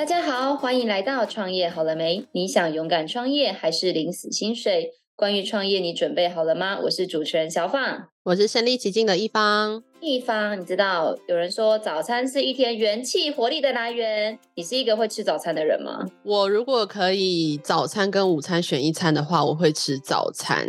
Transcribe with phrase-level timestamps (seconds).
[0.00, 2.24] 大家好，欢迎来到创业好了没？
[2.32, 4.92] 你想勇敢创业还是领死薪水？
[5.14, 6.80] 关于创业，你准备好了吗？
[6.84, 9.82] 我是主持人小放，我是身历其境的一方。
[10.00, 16.06] 一方，你知道有人说早餐是一天元气活力的来源，你是一个会吃早餐的人吗？
[16.22, 20.66] 我如果可以早餐跟午餐选一餐的话，我会吃早餐。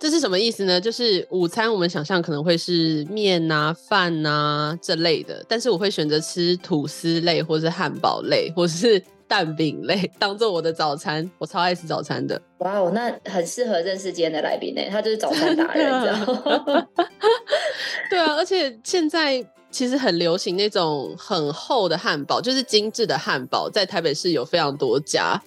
[0.00, 0.80] 这是什么意思呢？
[0.80, 11.30] 就是午餐我们想象可能会是面啊、饭啊这类的，但是我会选择吃吐司类，或是汉堡类，或是蛋饼类，当做我的早餐。
[11.36, 12.40] 我超爱吃早餐的。
[12.60, 16.88] 哇哦，那很适合认识今天的来宾呢，他就是早餐达人，知道
[18.08, 25.40] 对啊，而且现在其实很流行那种很厚的汉堡，就是精致的汉堡，在台北市有非常多家。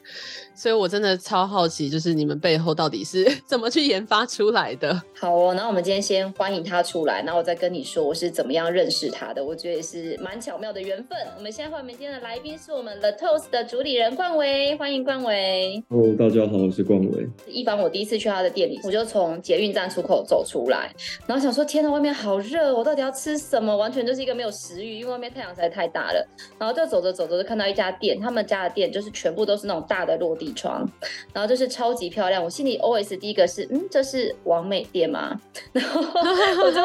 [0.55, 5.02] 所以我真的超好奇，就是你们背后到底是 怎么去研发出来的？
[5.20, 9.43] 好哦，那我们今天先欢迎他出来，然后我再跟你说我是怎么样认识他的。
[9.43, 11.18] 我觉得也是蛮巧妙的缘分。
[11.37, 15.84] 我们现在欢迎今天的来宾是我们 The Toast 的主理人冠维，欢迎冠纬。
[15.90, 17.27] 哦，大家好，我是冠维。
[17.48, 20.93] 一凡，我第一次去他的店里，我就从捷运站出口走出来，
[21.26, 23.76] 然后想说天呐，外面好热，我到底要吃什么？
[23.76, 26.27] 完全就是一个没有食欲，因为外面太阳实在太大了。
[26.59, 30.43] 然后就走着走着就看到一家店，他们家的店就是全部都是那种大的落地。
[30.44, 30.88] 底窗，
[31.32, 32.44] 然后就是超级漂亮。
[32.44, 35.40] 我心里 OS 第一个是，嗯，这是王美店吗？
[35.72, 36.82] 然后我就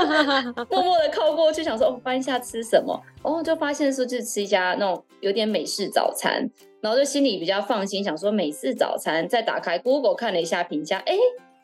[0.70, 3.01] 默默的靠过去，想说，哦，翻一下吃什么？
[3.23, 6.48] 哦，就发现说，就吃一家那种有点美式早餐，
[6.81, 9.29] 然后就心里比较放心，想说美式早餐。
[9.29, 11.14] 再打开 Google 看了一下评价，哎。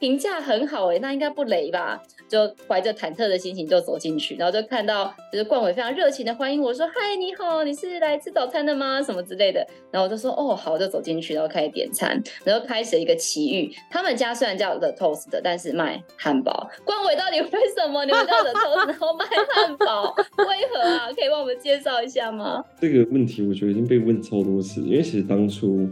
[0.05, 1.98] 评价很好哎、欸，那应该不雷吧？
[2.28, 2.38] 就
[2.69, 9.00] 怀着忐忑的心情就走进去，然后就看到就是冠伟非常热情的欢迎我说：“嗨，你好，你是来吃早餐的吗？
[9.00, 13.75] 什么之类的。”然后我就说：“哦，好，我就走进去，然后开始点餐，然后开始一个奇遇。
[13.91, 16.69] 他们家虽然叫 The Toast 的，但是卖汉堡。
[16.84, 20.14] 冠伟到底为什么你们叫 The Toast 然后卖汉堡？
[20.36, 21.10] 为何啊？
[21.16, 25.88] 可以帮我们介绍一下吗？”这个问题我觉得已经被问超多次，因为其实当初。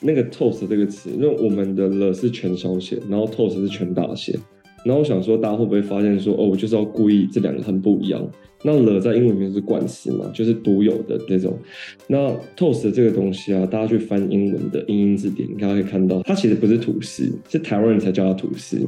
[0.00, 4.38] 那个 toast 这个词，因为我们的了是全小写，然后 toast 是全大写。
[4.84, 8.24] 然后我想说，大家会不会发现说，哦，我就是要故意这两个很不一样。
[8.62, 11.58] 那了在英文里面是冠词嘛，就是独有的那种。
[12.06, 18.78] 那 toast 这个东西啊，大家去翻英文的英英字典，你刚刚可以看到，它其实不是吐司，是台湾人才叫它吐司。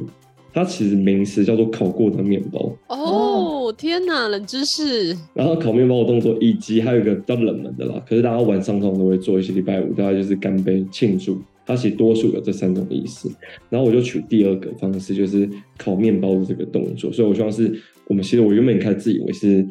[0.53, 2.75] 它其实名词叫做烤过的面包。
[2.87, 5.15] 哦，天哪，冷知识！
[5.33, 11.37] 然后烤面包的动作，以及还有一个比较冷门的啦，可是大家晚上通常都会做一些礼拜五，大概就是干杯庆祝。
[11.65, 13.31] 它其实多数有这三种意思。
[13.69, 17.11] 然后我就取第二个方式，就是烤面包的这个动作。
[17.11, 17.71] 所以我希望是
[18.07, 19.63] 我们其实我原本开始自以为是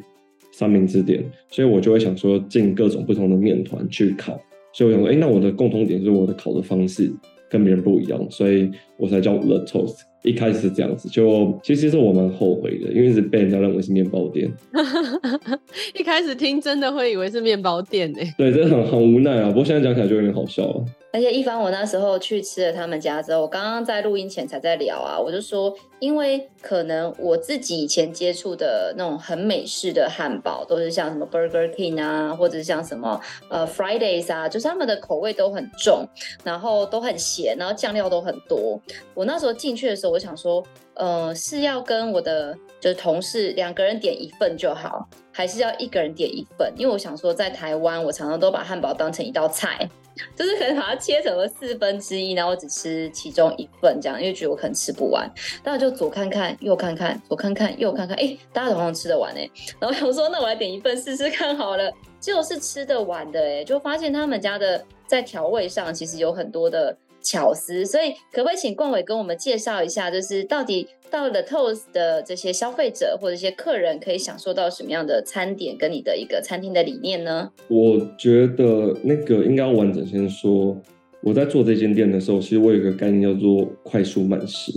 [0.53, 4.41] 三明治店，所以我就会想说进各种不同的面团去烤。
[4.73, 7.13] 所以我想说，哎，那我的共同点就是我的烤的方式
[7.51, 9.97] 跟别人不一样，所以我才叫 The Toast。
[10.23, 14.51] 一开始是这样子，就其实是我蛮后悔的，因为是被人家认为是面包店。
[15.99, 18.19] 一开始听真的会以为是面包店呢。
[18.37, 19.49] 对，真的很很无奈啊。
[19.49, 20.85] 不过现在讲起来就有点好笑了。
[21.19, 33.21] 而且一方，我那时候去吃了他们家之后，我刚刚在录音前才在聊啊，我就说，因为可能我自己以前接触的那种很美式的汉堡，都是像什么 Burger King 啊，或者是像什么
[33.51, 36.07] 呃 Fridays 啊，就是他们的口味都很重，
[36.45, 38.81] 然后都很咸，然后酱料都很多。
[39.13, 40.65] 我那时候进去的时候，我想说，
[40.95, 46.73] 呃，是要跟我的就是同事两个人点一份就好，还是要一个人点一份？
[46.77, 49.89] 因为我想说，在台湾，我常常都把汉堡当成一道菜。
[50.35, 55.31] 就是可能把它切成了四分之一，然后我只吃其中一份这样，因为觉得我可能吃不完。
[55.63, 59.49] 大家就左看看右看看，左看看右看看，哎、大家都好像吃得完哎。
[59.79, 61.89] 然后想说，那我来点一份试试看好了，
[62.21, 66.99] 就是吃得完的哎，就发现他们家的在调味上其实有很多的。
[67.23, 77.51] 巧思，所以可不可以请冠伟跟我们介绍一下，就是到底到了 Toast 的这些消费者或者一些客人可以享受到什么样的餐点，跟你的一个餐厅的理念呢？
[77.69, 80.77] 我觉得那个应该要完整先说，
[81.23, 84.73] 我在做这间店的时候，其实我有一个概念叫做快速慢食。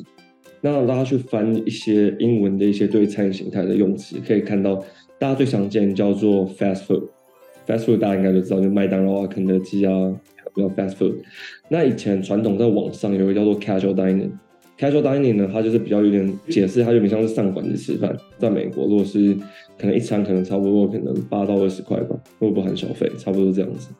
[0.63, 4.75] 那大家去翻一些英文的一些对餐饮形态的用词，可以看到
[5.17, 7.07] 大家最常见叫做 fast food。
[7.71, 10.13] Fast food 大家应该都知道，就麦当劳啊、肯德基啊。
[10.53, 11.13] 比较 fast food，
[11.69, 18.13] 那以前传统在网上有个叫做 casual dining，casual dining 呢，它就是比较有点解释，它有点像是上馆子吃饭。
[18.37, 19.33] 在美国，如果是
[19.79, 23.91] 可能一餐可能差不多可能八到二十块吧，如果不含小费，差不多这样子。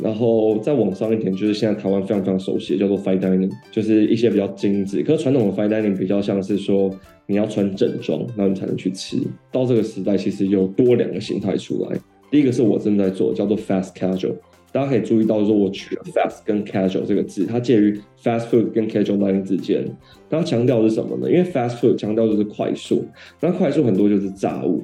[0.00, 5.04] 然后再往上一点，就是现在台湾非常非常熟悉的叫做 fine dining，就是一些比较精致。
[5.04, 6.90] 可是传统的 fine dining 比较像是说
[7.26, 9.18] 你要穿正装，然后你才能去吃。
[9.52, 11.96] 到这个时代，其实有多两个形态出来。
[12.32, 14.34] 第一个是我正在做，叫做 fast casual。
[14.72, 19.84] 大家可以注意到，说我取了 fast 跟 casual 这个字，它介于 fast food 跟 casual dining 之间。
[20.30, 21.30] 它强调是什么呢？
[21.30, 23.04] 因为 fast food 强调就是快速，
[23.38, 24.82] 那快速很多就是炸物。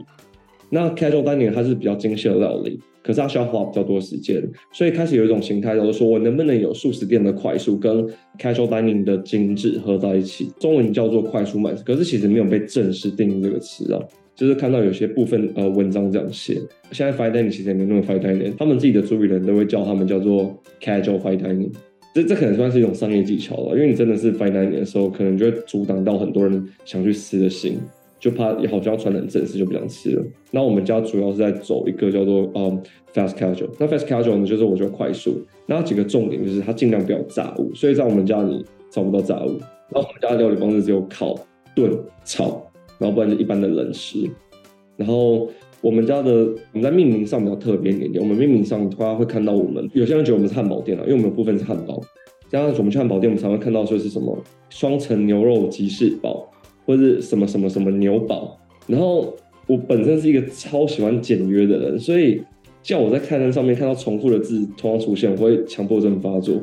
[0.69, 2.79] 那 casual dining 它是比较精细的料理。
[3.01, 8.07] 可是它需要花比较多时间，所以开始有一种形态，就是说我能不能有速食店的快速跟
[8.39, 13.99] casual dining 的精致合在一起，中文叫做快速慢，可是其实没有被正式定义这个词啊，
[14.39, 16.55] 就是看到有些部分呃文章这样写，
[16.93, 21.73] 现在 fine dining 其实也没那么 fine dining，他们自己的主理人都会叫他们叫做 casual fine dining，
[22.15, 27.79] 这这可能算是一种商业技巧了，因为你真的是 fine dining 的时候，可能就会阻挡到很多人想去吃的心。
[28.21, 30.25] 就怕也好像要穿得很正式，就不想吃了。
[30.51, 32.83] 那我们家主要是在走一个叫做嗯
[33.15, 33.69] fast casual。
[33.79, 35.41] 那 fast casual 呢，就是我觉得快速。
[35.67, 39.57] 那几个重点就是它尽量不要杂物，所以在我们家里找不到杂物。
[39.91, 41.39] 然后我们家的料理方式只有烤、
[41.77, 42.68] 炖、炒，
[42.99, 44.29] 然后不然就一般的冷食。
[44.97, 45.49] 然后
[45.81, 46.31] 我们家的
[46.73, 52.01] 我们在命名上比较特别一点点，我们命名上大家会看到我们有些人觉得我们是汉堡店了，因为我们有部分是汉堡。
[52.51, 54.37] 加上我们去汉堡店，我们常会看到说是什么
[54.71, 56.49] 双层牛肉吉士堡。
[56.87, 59.37] 或者什么什么什么牛堡，然后
[59.67, 62.43] 我本身是一个超喜欢简约的人，所以
[62.83, 66.55] 叫我在菜单上面看到重复的字同样出现，我会强迫症发作，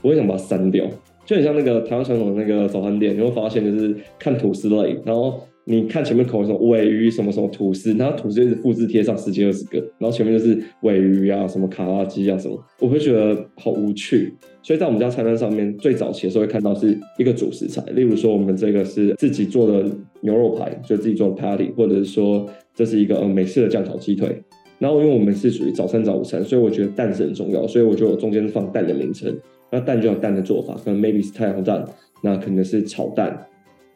[0.00, 0.86] 我会想把它删掉，
[1.26, 5.38] 就很像那个台湾传统的那个早餐店，你会发现就是看吐司类，然后。
[5.66, 14.34] 你看前面口什么尾鱼什么什么吐司，然后吐司一直复制贴上十几二十个，然后前面就是尾鱼啊什么卡拉鸡啊什么，我会觉得好无趣。
[14.62, 19.88] 所以在我们家菜单上面最早期的时候会看到是一个主食材，例如说我们这个是自己做的
[20.20, 24.42] 牛肉排，就自己做的 patty，或者是说这是一个呃美式的酱炒鸡腿。
[24.78, 29.34] 然后因为我们是属于早餐早午餐，所以我觉得蛋是很重要，所以我就中间放蛋的名称。
[29.70, 31.84] 那蛋就有蛋的做法，可能 maybe 是太阳蛋，
[32.22, 33.46] 那可能是炒蛋。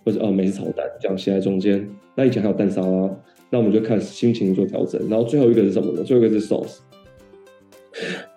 [0.08, 1.87] 或者哦，美式炒蛋这样写在中间。
[2.14, 3.10] 那以前还有蛋沙拉，
[3.50, 4.99] 那我们就看心情做调整。
[5.06, 6.02] 然后最后一个是什么呢？
[6.02, 6.78] 最后一个是 sauce。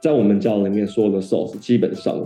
[0.01, 2.21] 在我们家里面，所有的 sauce 基本上，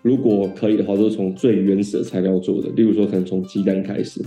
[0.00, 2.70] 如果可以的话，都是从最原始的材料做的。
[2.70, 4.24] 例如说，可能从鸡蛋开始，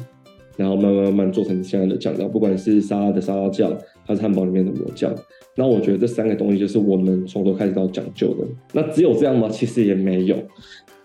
[0.55, 3.75] 然后慢慢慢慢做成现在的酱料，不管是沙拉的沙拉酱，
[4.05, 5.11] 还是汉堡里面的抹酱。
[5.55, 8.45] 那我觉得这三个东西就是我们从头开始到讲究的。
[8.73, 9.49] 那只有这样吗？
[9.49, 10.37] 其实也没有。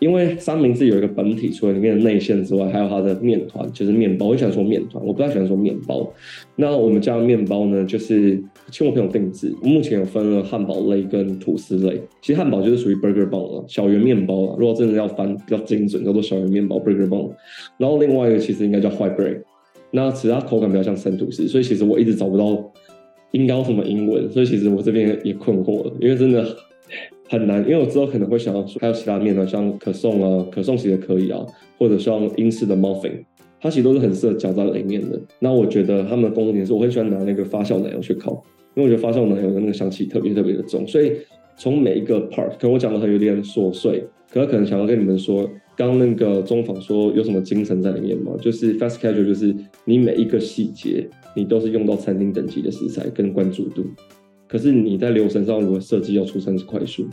[0.00, 4.26] 因为三明治有一个本体，除了里面的内馅之外，还有它的面团，就是面包。
[4.26, 6.12] 我喜欢说面团，我不太喜欢说面包。
[6.56, 9.54] 那我们家的面包呢，就是请我朋友定制。
[9.62, 11.98] 目前有分了汉堡类跟吐司类。
[12.20, 14.56] 其实汉堡就是属于 burger bun 了，小圆面包了。
[14.58, 17.30] 如果真的要翻比较精准，叫做小圆面包 burger bun。
[17.78, 19.40] 然后另外一个其实应该叫 white bread。
[19.90, 22.72] 那其他口感比较像生吐司，所以其实我一直找不到
[23.30, 26.44] 应该用什么英文，所以其实我这边也困惑了，因为真的。
[27.28, 31.44] 很难，因为我之后可能会想要说，还有其他面呢，像可颂啊，可颂其实可以啊，
[31.78, 33.24] 或者像英式的 muffin，
[33.60, 35.18] 它其实都是很适合夹在里面的。
[35.38, 38.32] 那我觉得他们的共同点是，我很喜欢拿那个发酵奶油去烤，
[38.74, 40.86] 因为我觉得发酵奶油的那个香气特别特别的重。
[40.86, 41.12] 所以
[41.56, 48.32] 从每一个 part，可能我讲的很有点琐碎，可是可能想要跟你们说，刚那个中访说有什么精神在里面吗？
[48.40, 49.54] 就是 fast casual，就是
[49.86, 53.82] 你每一个细节，你都是用到餐厅等级的食材跟关注度。
[54.54, 57.04] 可是你在流程上如果设计要出餐是快速，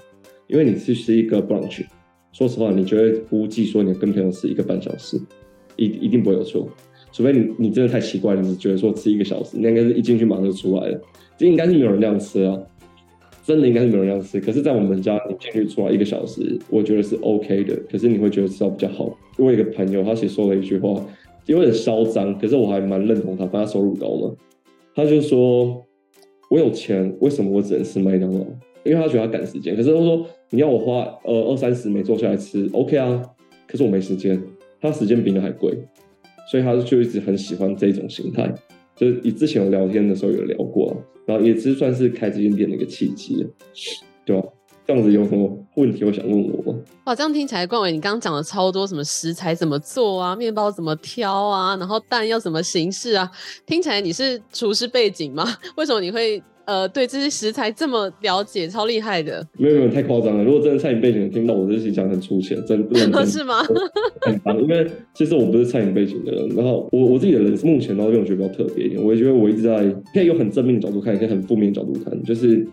[0.46, 1.84] 因为你是是一个 brunch，
[2.32, 5.20] 说实话，你就会估计说你跟朋友吃一个半小时，
[5.76, 6.70] 一一定不会有错，
[7.12, 11.02] 除非你你真的太奇怪，你觉得说吃一个小时，那应该是一进去马上就出来了，
[11.36, 12.56] 这应该是没有人这样吃啊，
[13.44, 14.40] 真的应该是没有人这样吃。
[14.40, 17.76] 可是，在我们家你进去出来一个小时，我觉得是 OK 的。
[17.90, 19.18] 可是你会觉得吃到比较好。
[19.40, 21.04] 我有一个朋友，他其实说了一句话，
[21.48, 24.36] 有点嚣张，可是我还蛮认同他，反正他收入高嘛，
[24.94, 25.84] 他就说。
[26.52, 28.46] 我有钱，为什么我只能吃麦当劳？
[28.84, 29.74] 因为他觉得他赶时间。
[29.74, 33.24] 可是他说你要我花呃二三十没坐下来吃，OK 啊。
[33.66, 34.38] 可是我没时间，
[34.82, 35.72] 他时间比你还贵，
[36.52, 38.54] 所以他就一直很喜欢这种形态。
[38.98, 40.94] 就是你之前有聊天的时候有聊过，
[41.26, 43.48] 然后也是算是开这间店的一个契机，
[44.26, 44.44] 对吧？
[44.92, 46.78] 这样子有什么问题我想问我吗？
[47.06, 53.32] 哇，这样听起来，冠伟，你刚刚讲了超多什么食材怎么做啊，面包怎么挑啊，然后蛋要什么形式啊？
[53.66, 55.46] 听起来你是厨师背景吗？
[55.78, 59.48] 为什么你会呃对这些食材这么了解，超厉害的？
[59.58, 60.44] 没有没有，太夸张了。
[60.44, 63.64] 如果真的餐饮背景听到我这些讲很粗浅，真的真 是吗？
[64.28, 69.02] 很棒，因为其实我不是餐饮背景的人，然后我我自己的人目前都让我觉得比较特别一点。
[69.02, 72.68] 我也觉得我一直在可以用很正面的角度看，也可以很负面的角度看，就是。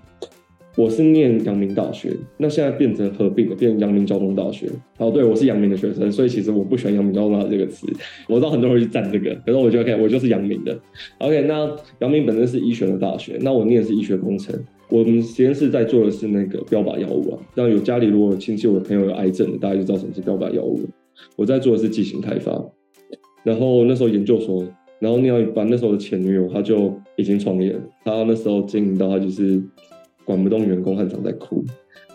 [0.79, 4.69] 我是念阳明大学，那现在变成合并了，变成阳明交通大学。
[4.99, 7.85] 哦，对，我是阳明的学生，所以其实我不喜欢阳明交通大学这个词。
[8.29, 10.79] 我知道很多人去赞这个，可是我觉得 OK，我就是阳明的。
[11.19, 11.69] OK，那
[11.99, 14.55] 阳明本身是医学的大学，那我念的是医学工程。
[14.89, 17.39] 我们实验室在做的是那个标靶药物啊。
[17.57, 20.79] 那有家里如果有亲戚、有朋友有癌症的，大家就知道什么是标靶药物。
[21.35, 22.53] 我在做的是剂型开发。
[23.43, 24.65] 然后那时候研究所，
[25.01, 29.61] 然后念到一半，那时候的前女友她就已经创业了，她那时候经营到她就是。
[30.29, 31.65] 管不动员工，很常在哭，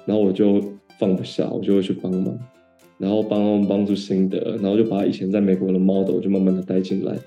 [0.05, 0.63] 然后我就
[0.99, 2.37] 放不下，我就会去帮忙，
[2.99, 7.17] 然后帮帮助心得，然后就把以前在美国的 model 就慢慢的带进来，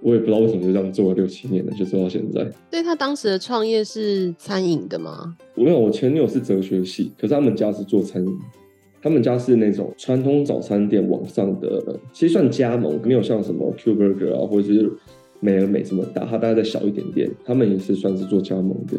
[0.00, 2.48] 我也不知道为什么就这样做了六七年了，就做到现在。
[2.70, 5.36] 对，他当时的创业是餐饮的吗？
[5.56, 8.32] 我没有，我前女友是哲学系，可是他们家是做餐饮，
[9.02, 14.88] 他们家是那种传统早餐店网上的，其实算加盟，没有像什么 Q Burger 啊，或者是
[15.40, 18.96] 美而美这么大，他大概再小一点点，他们也是算是做加盟的。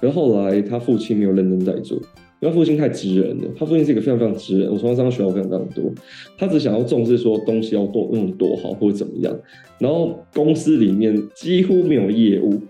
[0.00, 1.98] 可是后来他父亲没有认真在做。
[2.38, 4.70] 因为父亲太直人了，他父亲是一个非常非常直人。
[4.70, 5.90] 我从他身上学到非常非常多，
[6.36, 9.34] 他只想要重视说东西要多用多好或者怎么样。
[9.78, 12.60] 然后公司里面几乎没有业务，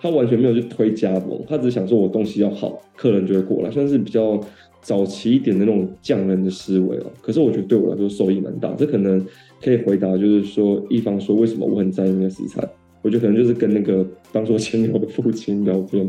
[0.00, 4.38] 他完全没有去推加盟，他只想说我东西要好，客人就会过来，算是比较
[4.80, 7.06] 早期一点的那种匠人的思维哦。
[7.20, 9.24] 可是我觉得对我来说受益蛮大，这可能
[9.62, 12.68] 可以回答，就是说一方说为什么我很在意那个食材。
[13.02, 16.08] 我觉得可能就是跟那个当初前女友的父亲聊天，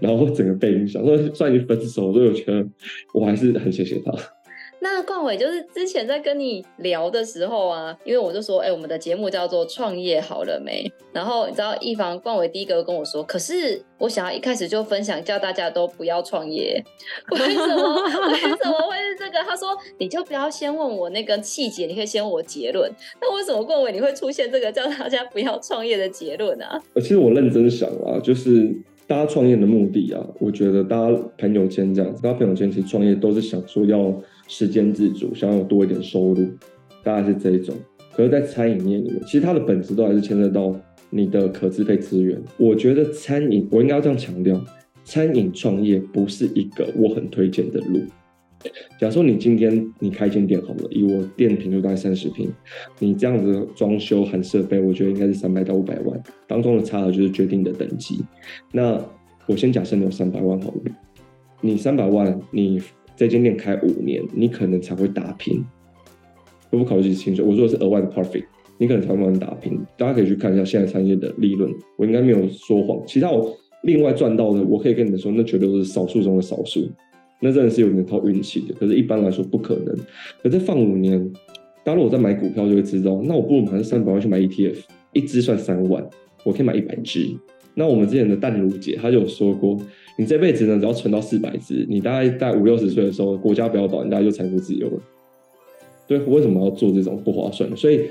[0.00, 1.04] 然后整个被影响。
[1.04, 2.66] 说算你分手，所以我觉得
[3.14, 4.12] 我还是很谢谢他。
[4.82, 10.82] 那冠伟就是之前在跟你聊的时候啊，因为我就说，哎、我们的节目叫做《创业好了没》，
[11.12, 16.82] 然后你知道，一方冠伟第一个跟我说，可是我想要一开始就分享，叫大家都不要创业，
[17.30, 17.94] 为什么？
[18.30, 19.44] 为什么会是这个？
[19.46, 19.68] 他说，
[19.98, 22.90] 你就不要先问我那个细节，你可以先问我结论。
[23.20, 26.80] 那为什么冠伟你会出现这个叫大家不要创业的结论啊？
[26.96, 28.74] 其实我认真想啊，就是
[29.06, 34.10] 大家创业的目的啊，我觉得大家朋友圈这样，大家朋友圈其实创业都是想说要。
[34.50, 36.44] 时间自主，想要多一点收入，
[37.04, 37.72] 大概是这一种。
[38.12, 40.74] 可是，在餐饮业里面，其实它的本质都还是牵涉到
[41.08, 42.36] 你的可支配资源。
[42.58, 44.60] 我觉得餐饮，我应该要这样强调，
[45.04, 48.00] 餐饮创业不是一个我很推荐的路。
[48.98, 52.50] 假如说你今天你开间店好了，以我店平就大概三十平，
[52.98, 58.24] 你这样子装修含设备，我觉得应该是三百到五百万，当中的差额就是决定你的等级。
[58.72, 59.00] 那
[59.46, 60.80] 我先假设你有三百万好了，
[61.60, 62.82] 你三百万你。
[63.20, 65.62] 这间店开五年，你可能才会打平。
[66.70, 68.44] 我不考虑清楚，我说的是额外的 profit，
[68.78, 69.78] 你可能才会慢慢打平。
[69.98, 72.98] 大家可以去看一下现在产业的利润，我应该没有说谎。
[73.06, 76.88] 其他我另外赚到的，我可以跟你们说，那绝对都是少数中的少数，
[77.40, 78.72] 那真的是有点靠运气的。
[78.72, 79.94] 可是，一般来说不可能。
[80.42, 81.30] 可是放五年，
[81.84, 84.76] 当然我在买股票就会知道，那我不如买这三百万去买 ETF，
[85.12, 86.02] 一支算三万，
[86.42, 87.36] 我可以买一百只。
[87.74, 89.78] 那我们之前的淡如姐，她就有说过，
[90.20, 95.00] 你这辈子呢，只要存到四百只，你大概在五六十岁的时候，国家不要保，你大概就财富自由了。
[96.06, 97.74] 对，为什么要做这种不划算？
[97.74, 98.02] 所以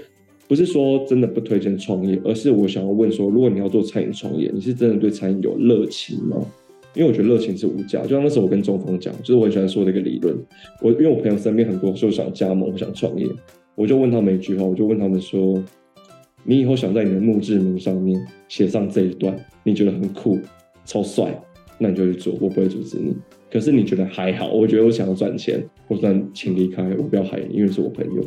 [0.47, 6.43] 不是说真的不推荐创业，而是我想要问说，如果你要做餐饮创业，你是真的对餐饮有热情吗？
[6.95, 8.01] 因为我觉得热情是无价。
[8.01, 10.35] 就像那时候我跟中锋讲，就是我很喜欢说的一个理论。
[10.81, 13.27] 我因为我朋友身边很多就想加盟，我想创业，
[13.75, 15.63] 我就问他们一句话，我就问他们说。
[16.45, 20.39] 你以后想在你的墓志铭上面写上这一段，你觉得很酷、
[20.85, 21.37] 超帅，
[21.79, 23.15] 那你就去做，我不会阻止你。
[23.51, 28.21] 可是你觉得还好，我觉得我想要赚钱，我算请离开，我不要害你，因为是我朋友，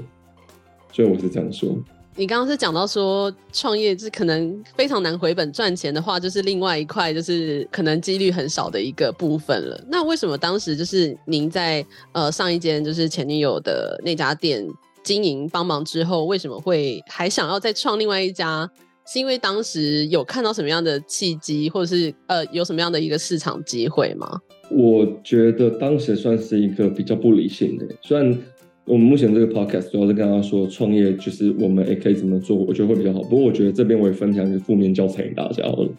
[0.92, 1.78] 所以我是这样说。
[2.16, 9.82] 你刚刚是讲到说创业是可能非常难回本赚钱的话，就是另外一块就是可能几率很少的一个部分了。
[9.88, 14.66] 那为什么当时就是您在呃上一间就是前女友的那家店？
[15.04, 18.71] 经营帮忙之后，为什么会还想要再创另外一家？
[19.06, 24.40] 是因为当时有看到什么样的契机，或者是呃有什么样的一个市场机会吗？
[24.71, 27.87] 我觉得当时算是一个比较不理性的。
[28.00, 28.38] 虽然
[28.85, 33.21] 我们目前这个 podcast 主要是跟他说创业，就是我们也可以怎么做，我觉得会比较好。
[33.23, 35.90] 不过我觉得这边我也分享一个负面教材给大家好了。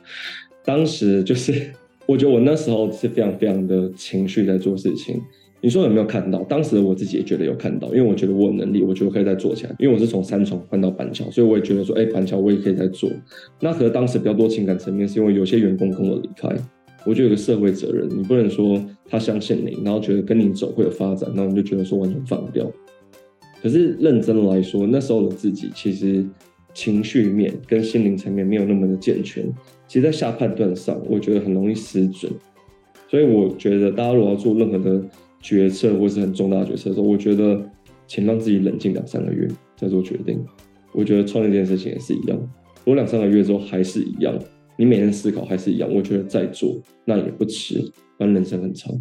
[0.65, 1.71] 当时就是
[2.07, 5.21] 我觉得我那时候是非常非常的情绪在做事情。
[5.63, 6.43] 你说有没有看到？
[6.43, 9.73] 当时我自己也觉得有看到，因为我觉得我有能力，我觉得可以再做起来。
[9.79, 13.09] 因为我是从三重换到板桥，所以我也觉得说，哎、板桥我也可以再做。
[13.61, 16.53] 那和当时比较多情感层面，是因为有些员工跟我离开，
[17.05, 18.09] 我就有个社会责任。
[18.09, 18.77] 你不能说
[19.07, 22.69] 他相信你，然后觉得跟你走会有发展，然后你就觉得说完全放掉。
[23.61, 26.25] 可是认真来说，那时候的自己其实
[26.73, 29.45] 情绪面跟心灵层面没有那么的健全。
[29.87, 32.29] 其实，在下判断上，我觉得很容易失准。
[33.09, 35.01] 所以我觉得大家如果要做任何的。
[35.43, 37.61] 决策或是很重大决策的时候，我觉得
[38.07, 39.45] 请让自己冷静两三个月
[39.75, 40.41] 再做决定。
[40.93, 44.33] 我觉得创业这件事情也是一样，如果两三个月之后还是一样，
[44.77, 47.79] 你每天思考还是一样，我觉得再做那也不迟，
[48.17, 48.95] 反正人生很长。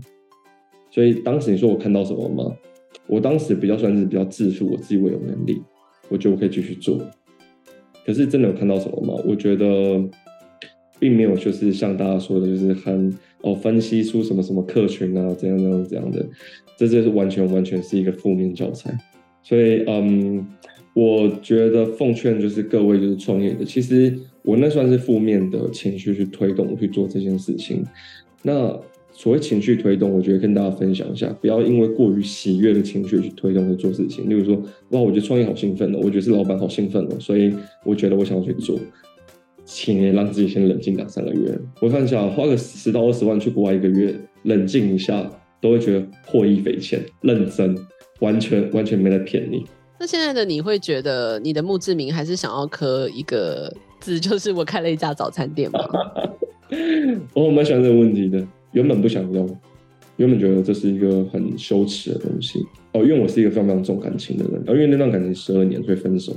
[0.90, 2.52] 所以当时你说我看到什么吗？
[3.06, 5.62] 我当时比较算是比较自负，我自己我有能力，
[6.08, 6.98] 我觉得我可以继续做。
[8.04, 9.22] 可是真的有看到什么吗？
[9.24, 10.02] 我觉得
[10.98, 13.16] 并没有，就是像大家说的，就是很。
[13.42, 16.24] 哦，分析出什么什么客群啊，怎样怎样怎样的，
[16.76, 18.96] 这就是完全完全是一个负面教材。
[19.42, 20.46] 所以，嗯，
[20.94, 27.84] 我觉得奉劝就是各位就是创业的，其实我那算是负面的情绪去推动我去做这件事情。
[28.42, 28.78] 那
[29.12, 34.28] 所谓情绪推动，我觉得跟大家分享一下，不要因为过于喜悦的情绪去推动去做事情。
[34.28, 34.54] 例如说，
[34.90, 37.52] 哇，我觉得创业好兴奋哦，我觉得是老板好兴奋哦，所以
[37.84, 38.78] 我觉得我想要去做。
[39.74, 41.58] 请也让自己先冷静两三个月。
[41.80, 45.28] 我看一下，花个十到二十万去国外一个月，冷静一下，
[45.60, 47.02] 都会觉得获益匪浅。
[47.22, 47.76] 认真，
[48.20, 49.64] 完全完全没在骗你。
[49.98, 55.80] 那现在的你会觉得你的墓志铭还是想要刻一个字，就是我开了一家早餐店吗？
[57.34, 58.46] 我蛮喜欢这个问题的。
[58.72, 59.58] 原本不想用，
[60.16, 62.58] 原本觉得这是一个很羞耻的东西
[62.92, 66.32] 哦，因为我是一个非常非常重感情的人，而因为那段感情十二年，所以分手。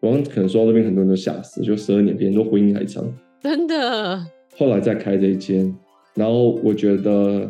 [0.00, 3.04] 然后可能说到这边，很多人都吓死，就十二年，别人说婚姻还长，
[3.40, 4.24] 真的。
[4.56, 5.74] 后来再开这一间，
[6.14, 7.48] 然后我觉得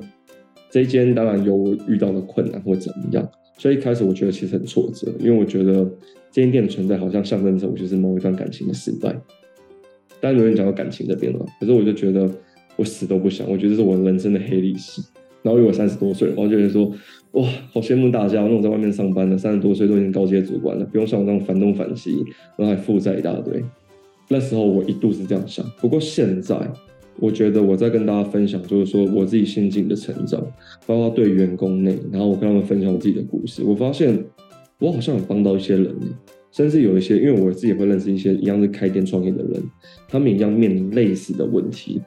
[0.70, 5.84] 这一间当然有我遇到的困难或怎么样，所以一开始我觉得其实很挫折，因为我觉得
[6.30, 9.14] 这间店的存在好像象征着我就是某一段感情的失败。
[10.20, 12.30] 当然有人讲到感情这边了，可是我就觉得。
[12.76, 15.02] 我死都不想，我觉得这是我人生的黑历史。
[15.48, 16.92] 然后因为我三十多岁，然后就觉得说，
[17.32, 22.22] 哇，好羡慕大家，那种在外面上班的三十多岁都已经高阶主管了，不用像我这样烦东烦西，
[22.58, 23.64] 然后还负债一大堆。
[24.28, 26.54] 那时候我一度是这样想，不过现在
[27.18, 30.38] 我觉得我在跟大家分享，就是说我自己心境的成长，
[30.86, 34.22] 包括对员工内，然后我跟他们分享我自己的故事，我发现
[34.78, 35.96] 我好像有帮到一些人，
[36.52, 39.62] 甚至有一些，因为我自己也会认识一些一样是开店创业的人，
[40.08, 42.02] 他们一样面临类似的问题。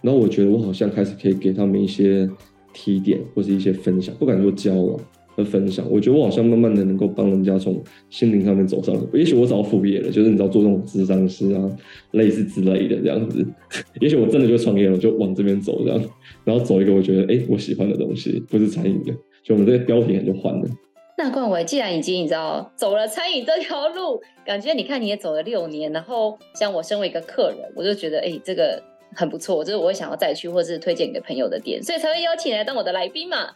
[0.00, 2.30] 然后我觉得我好像开始可以给他们一些
[2.72, 4.98] 提点或是一些分享，不敢说教了
[5.34, 5.84] 和分享。
[5.90, 8.94] 我觉得我好像慢慢的能够帮人家从心灵上面走上。
[9.12, 11.70] 也许我早副业了，就是你知道做这种咨商师啊，
[12.12, 13.44] 类似之类的这样子。
[14.00, 16.02] 也许我真的就创业了，就往这边走这样，
[16.44, 19.12] 然后走一个我觉得哎我喜欢的东西，不是餐饮的。
[19.42, 20.68] 就我们这个标题就换了。
[21.16, 28.82] 那冠伟既然已经你知道走了餐饮这条路，感觉你看你也走了六年，然后像我身为一个客人，我就觉得哎这个。
[29.14, 33.50] 很不错，就是我会想要再去，或是推荐给朋友的店，所以才会邀请来当我的来宾嘛。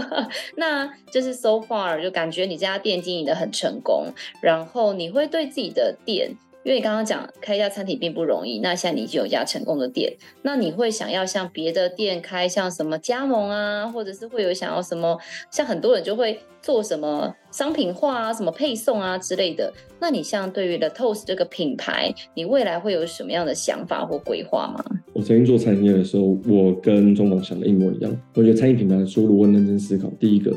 [0.56, 4.06] 那就是 so far 就感觉你这家店经营的很成功，
[4.40, 6.36] 然后你会对自己的店。
[6.64, 15.18] 因为你刚刚讲开一家餐厅并不容易，那现在你已经有一家成功的店，那你会想要像别的店开像什么加盟啊，或者是会有想要什么，
[15.50, 19.72] 像很多人就会做什么商品化啊、什么配送啊之类的。
[19.98, 24.84] 那你像对于 The Toast 这个品牌，你未来会有什么样的想法或规划吗？
[25.12, 28.16] 我曾经做餐饮业的时候，我跟中广想的一模一样。
[28.34, 30.08] 我觉得餐饮品牌的输入，我认真思考。
[30.20, 30.56] 第一个，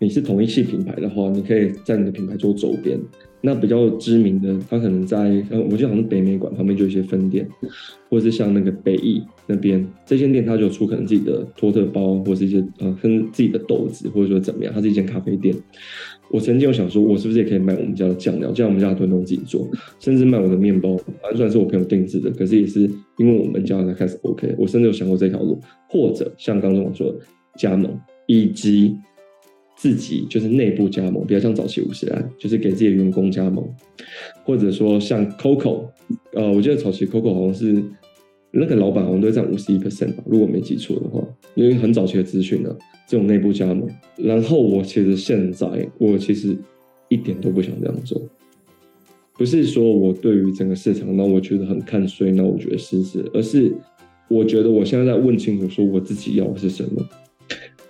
[0.00, 2.98] 你是同一系品牌的话，你可以在你的品牌做周边。
[3.46, 7.46] 那比较知名的，它可能在，我记得好像北美馆旁边就有一些分店，
[8.08, 15.54] 或者是像那个北艺那边，这间店它就出可能自己的托特包，或是一些呃跟自己的豆子，或者说怎么样，它是一间咖啡店。
[16.30, 19.68] 我曾经有想说，我是不是也可以卖我们家的酱料，这样我们家的炖东自己做，
[20.00, 24.54] 甚至卖我的面包，反正虽然是我朋友定制的，可是也是因为我们家才开始 OK。
[24.56, 27.18] 我甚至有想过这条路，或者像刚刚我说的
[27.58, 27.94] 加盟，
[28.26, 28.96] 以及。
[29.76, 33.68] 自己就是内部加盟，比较像早期五十岚，就是给自己的员工加盟，
[34.44, 35.86] 或者说像 Coco，
[36.32, 37.82] 呃，我记得早期 Coco 好像是
[38.50, 41.22] 那个老板好像都占五十一 percent 吧，如果没记错的话，
[41.54, 42.74] 因为很早期的资讯呢，
[43.08, 43.88] 这种内部加盟。
[44.16, 45.66] 然后我其实现在
[45.98, 46.56] 我其实
[47.08, 48.22] 一点都不想这样做，
[49.36, 53.72] 不是说我对于整个市场，那我觉得很看衰，那我觉得失职，而是
[54.28, 57.06] 我觉得我现在在问清楚，说我自己要的是什么。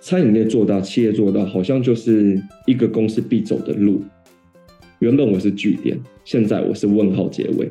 [0.05, 4.03] 餐饮业做大，企业做大，好像就是一个公司必走的路。
[4.99, 7.67] 原本我是句点，现在我是问号结尾。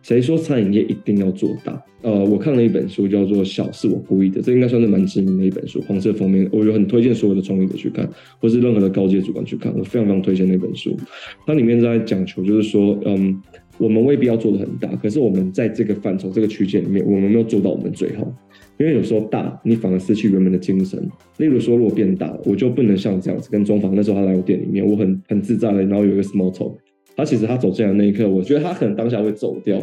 [0.00, 1.82] 谁说餐饮业一定要做大？
[2.02, 6.48] 呃，我看了一本书，叫做《小是我故意的》，这应该算是蛮知名的一本书，黄色封面。
[6.52, 8.08] 我就很推荐所有的创业者去看，
[8.38, 10.96] 或是任何的高阶主管去看，我非常非常推荐那本书。
[11.44, 13.42] 它里面在讲求就是说，嗯，
[13.80, 18.30] 我们未必要做的很大，可是我们在这个范畴、这个区间里面，我们没有做到我们最好。
[18.78, 21.02] 因为有时候大，你反而失去原本的精神。
[21.38, 26.74] 例如说，如果变大，我就不能像这样子跟中房那时候他来我店里面，我很很自在的，然后有一个 small talk。
[27.16, 29.78] 他其实他走进来那一刻，我觉得他可能当下会走掉。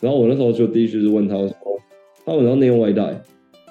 [0.00, 1.50] 然后我那时候就第一句是问他说
[2.24, 3.18] ：“他问到内用外带。”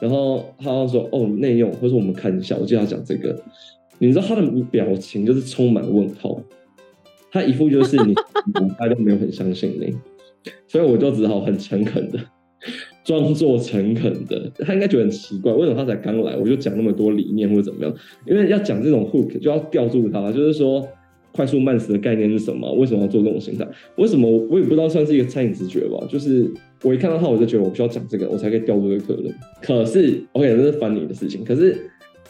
[0.02, 3.36] 然后他说：“哦，内用。”或者我们看一下，我记得他讲这个。
[4.00, 6.42] 你知道他的表情就是充满问号，
[7.34, 8.14] 他一副就是你，
[8.78, 9.94] 他都没有很相信你，
[10.68, 12.20] 所以我就只好很诚恳的。
[13.04, 17.94] 装作诚恳的，他应该觉得很奇怪，为什么他才刚来，我就讲那么多理念或者怎么样？
[18.26, 20.88] 因为要讲这种 hook，就要吊住他，就是说
[21.34, 22.72] 快速慢食的概念是什么？
[22.76, 23.68] 为什么要做这种形态？
[23.98, 26.06] 为什么我也不知道，算是一个餐饮直觉吧。
[26.08, 26.50] 就是
[26.84, 29.34] 我一看到他，我就觉得我需要讲这个，我才可以吊住这个客人。
[29.62, 31.44] 可是，OK，这是烦你的事情。
[31.44, 31.76] 可是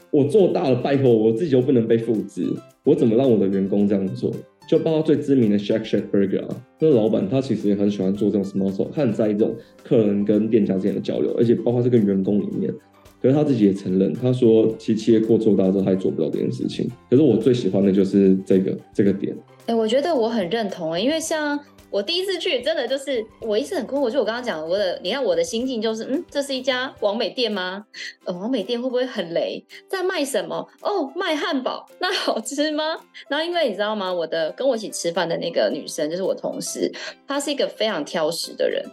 [0.10, 2.48] 我做大了，拜托我自己又不能被复制，
[2.84, 4.34] 我怎么让我的员工这样做？
[4.67, 12.73] 就包括最知名的 Shake Shack Burger 啊，那老板他其实也很喜欢做这种 small talk，他很在意这种客人跟店家之间的交流，而且包括这个员工里面，
[13.21, 16.89] 可是他自己也承认，他说其实企业过做大之后，他也做不到这件事情。
[17.10, 19.36] 可是我最喜欢的就是这个这个点。
[19.65, 21.60] 哎、我觉得我很认同诶、因为像。
[21.93, 27.86] 我第一次去，真的就是我一直很困惑，就我刚刚讲我的，你看我的心境就是，嗯，这是一家王美店吗？
[28.25, 29.63] 呃，王美店会不会很雷？
[29.88, 30.67] 在卖什么？
[30.82, 32.97] 哦，卖汉堡，那好吃吗？
[33.27, 36.91] 然后因为你知道吗，我的跟我一起吃饭的那个女生，就是我同事，
[37.27, 38.84] 她是一个非常挑食的人。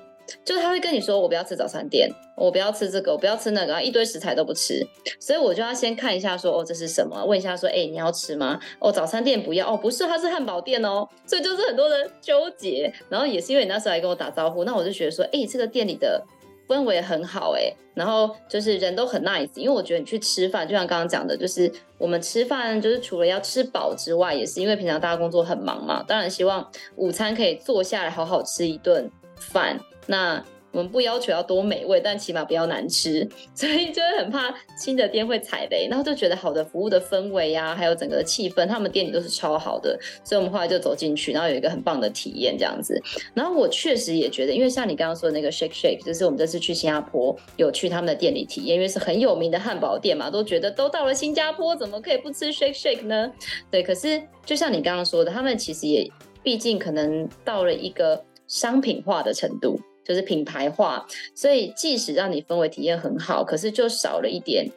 [0.45, 4.87] 就他会跟你说，我不要吃早餐店，我不要吃这个，我不要吃那个，一堆食材都不吃，
[5.19, 7.25] 所以我就要先看一下说，哦，这是什么？
[7.25, 8.59] 问一下说，哎，你要吃吗？
[8.79, 12.93] 哦，早餐店不要，哦，不是，它是汉堡店哦，所以就是很多人纠结。
[13.09, 16.23] 然后也是因为你那时候来跟我打招呼，那我就觉得说，哎，这个店里的
[16.69, 29.79] 氛围很好，哎，然后就是人都很 nice，因为我觉得你去吃饭，就像刚刚讲的，就是我们吃饭就是除了要吃饱之外，也是因为平常大家工作很忙嘛，当然希望午餐可以坐下来好好吃一顿饭。
[30.07, 42.97] 那我们不要求要多美味，但起码不要难吃， 所以就会很怕新的店会踩雷，然后就觉得好的服务的氛围呀、啊，还有整个气氛，他们店里都是超好的，所以我们后来就走进去，然后有一个很棒的体验这样子。
[43.35, 53.33] 然后我确实也觉得，因为像你刚刚说的那个 Shake Shake，就是我们这次去新加坡有去他们的店里体验，因为是很有名的汉堡店嘛，都觉得都到了新加坡，怎么可以不吃 Shake Shake 呢？
[53.73, 56.09] 对，可是就像你刚刚说的，他们其实也
[56.45, 59.77] 毕竟可能到了一个商品化的程度。
[60.11, 64.69] 就是品牌化，所以即使让你氛围体验很好，可是就少了一点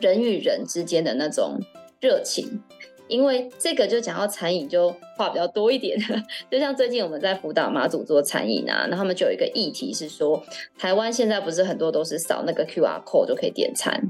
[0.00, 1.60] 人与人之间的那种
[2.00, 2.60] 热情。
[3.06, 5.96] 因为这个就讲到餐饮，就话比较多一点。
[6.50, 10.42] 就像最近我们在辅导马祖做餐饮啊，那他们就有一个议题是说，
[10.76, 14.07] 台湾现在不是很多都是扫那个 QR code 就可以点餐。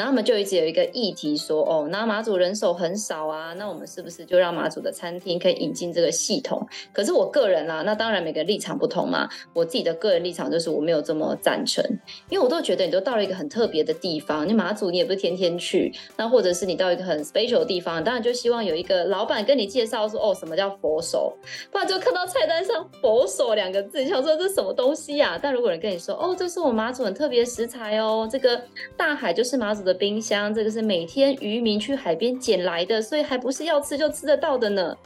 [0.00, 6.66] 然后他们就一直有一个议题说，哦，那马祖人手很少啊，那我们是不是就让马祖的餐厅可以引进这个系统？
[6.90, 9.28] 可是我个人啊，那当然每个立场不同嘛。
[9.52, 11.84] 我自己的个人立场就是我没有这么赞成，
[12.30, 21.30] 因为我都觉得你都到了一个很特别的地方，你马祖你也不是天天去，那或者是你到一个很 special 的地方，当然就希望有一个老板跟你介绍说，哦，什么叫佛手，
[21.70, 25.38] 不然就看到菜单上佛手两个字，想说这是什么东西呀？
[25.42, 28.58] 但如果人跟你说，哦，这是我马祖很特别食材哦，这个
[28.96, 34.96] 大海就是马祖的冰箱，这个是每天渔民去海边捡来的，所以还不是要吃就吃得到的呢。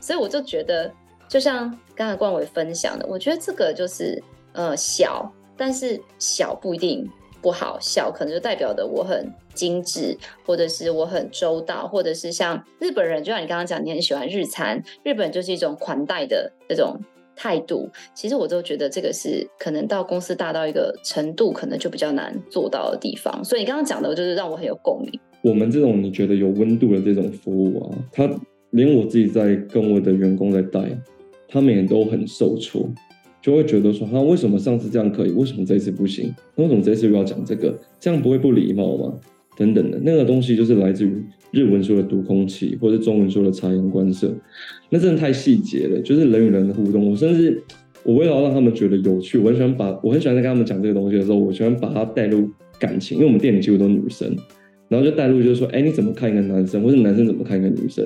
[0.00, 0.92] 所以我就觉得，
[1.28, 4.22] 就像刚才冠伟分享的，我觉得这个就是
[4.52, 7.08] 呃小，但是小不一定
[7.40, 16.98] 不好，小可能就代表的我很精致，或者是我很周到，或者是像日本人，就像你刚刚讲，你很喜欢日餐，日本就是一种款待的这种。
[17.42, 23.42] 态度，其实我都觉得这个是可能到公司大到一个程度，可能就比较难做到的地方。
[23.42, 25.18] 所以你刚刚讲的，就是让我很有共鸣。
[25.40, 28.30] 我们这种你觉得有温度的这种服务啊，他
[28.72, 30.82] 连我自己在跟我的员工在带，
[31.48, 32.86] 他们也都很受挫，
[33.40, 36.34] 就会觉得说，他为什么上次这样可以，为什么这次不行？
[36.54, 37.74] 那为什么这次又要讲这个？
[37.98, 39.14] 这样不会不礼貌吗？
[39.60, 44.34] 等等的那个东西，就是来自于日文说的读空气，或者中文说的察言观色，
[44.88, 46.00] 那真的太细节了。
[46.00, 47.62] 就是人与人的互动，我甚至
[48.02, 54.34] 我为了要让他们觉得有趣，我很喜欢把我很喜欢在跟他们讲这个东西的时候，我喜欢把它带入感情，因为我们店里几乎都是女生，
[54.88, 58.02] 然后就带入就是说，哎，你怎么看一个男生，或是男生怎么看一个女生？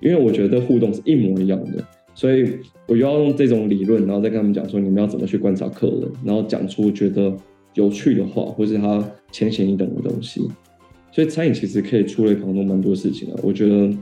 [0.00, 1.84] 因为我觉得互动是一模一样的，
[2.14, 2.48] 所以
[2.86, 7.34] 我就要用这种理论，然后再跟他们讲说，你们要怎么去观察客人，然后讲出觉得
[7.74, 10.40] 有趣的话，或是他浅显易懂的东西。
[11.12, 13.94] 所以餐饮其实可以触类旁通蛮多事情啊，我觉得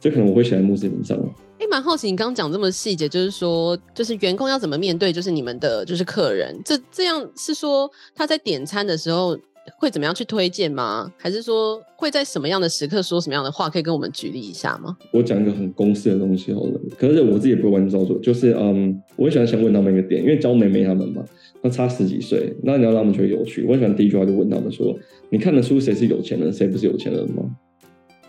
[0.00, 1.18] 这可能我会写在墓志铭上。
[1.58, 9.36] 哎，蛮好奇你刚刚讲这么细节，就是说，就是员工要怎么面对，就是你们的就是客人，这这样是说他在点餐的时候
[9.76, 11.12] 会怎么样去推荐吗？
[11.16, 13.68] 还是说会在什么样的时刻说什么样的话？
[13.68, 14.96] 可以跟我们举例一下吗？
[15.12, 21.24] 我讲一个很公式的东西好了，可是我自己也不会完全照做，就是嗯，我会喜欢先问他们一个点，因为教妹妹他们嘛。
[21.62, 23.64] 那差十几岁，那你要让他们觉得有趣。
[23.64, 24.96] 我喜欢第一句话就问他们说
[25.30, 27.42] ：“你看得出谁是有钱人，谁不是有钱人吗？”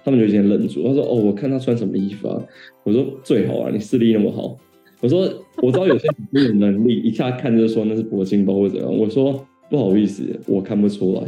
[0.03, 0.81] 他们就先愣住。
[0.87, 2.41] 他说：“哦，我看他穿什么衣服啊。”
[2.83, 4.55] 我说：“最好啊，你视力那么好。”
[5.01, 11.21] 我说：“我知道有些人有能力，一下看就说那是铂金包或者怎样。”我说：“不好意思，我看不出来，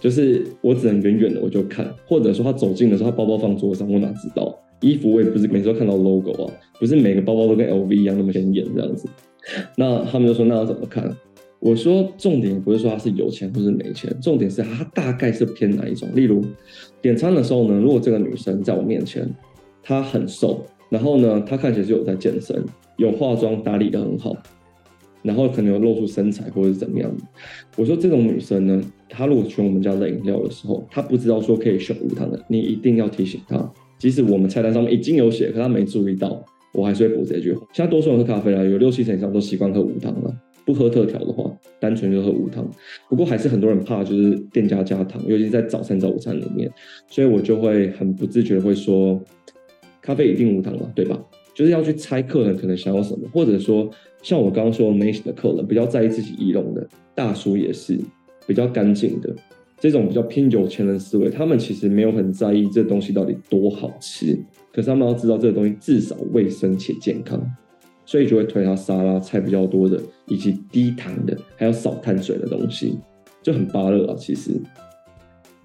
[0.00, 4.58] 就是我只能远远的我就看，或者说他走近的时候，他包包放桌上，我哪知道？
[4.84, 9.08] 衣服我也不是每次都看到 logo 啊，不是每个包包都跟 LV 一样那么显眼这样子。”
[9.76, 11.10] 那他们就说：“那要怎么看？”
[11.60, 16.08] 我说：“重点不是说他是有钱或是没钱，重点是他大概是偏哪一种。
[16.14, 16.44] 例如
[17.00, 19.26] 点餐的时候呢，如果这个女生在我面前，
[19.82, 22.62] 她很瘦，然后呢，她看起来是有在健身，
[22.96, 24.36] 有化妆，打理得很好，
[25.22, 27.22] 然后可能有露出身材或者是怎么样的。
[27.76, 33.56] 我说这种女生呢，她如果选我们家的饮料的时候，她不知道说可以选无糖的，你一定要提醒她，
[33.98, 37.64] 即使我们菜单上面已经有写，可他没注意到。”我还是会补这句话。
[37.72, 40.34] 现在多数人喝咖啡啦，有六七成以上都习惯喝无糖了。
[40.66, 42.68] 不喝特调的话，单纯就喝无糖。
[43.08, 46.68] 不过还是很多人怕，就是店家加糖，尤其是在早餐、早午餐里面，
[47.06, 49.22] 所以我就会很不自觉的会说，
[50.02, 51.16] 咖啡一定无糖嘛，对吧？
[51.54, 53.88] 就是要去猜客人可能想要什么，或者说
[54.20, 57.96] 像我刚刚说 Macy 的客人比较在意自己仪容的，大叔也是
[58.48, 59.32] 比较干净的，
[59.84, 64.34] 这种比较偏有钱人思维，他们其实没有很在意这东西到底多好吃，
[64.72, 67.38] 可是他们要知道这个东西至少卫生且健康。
[68.06, 72.98] 所以就会推他沙拉菜比较多的，以及低糖的，还有少碳水的东西，
[73.42, 74.58] 就很芭乐啊，其实。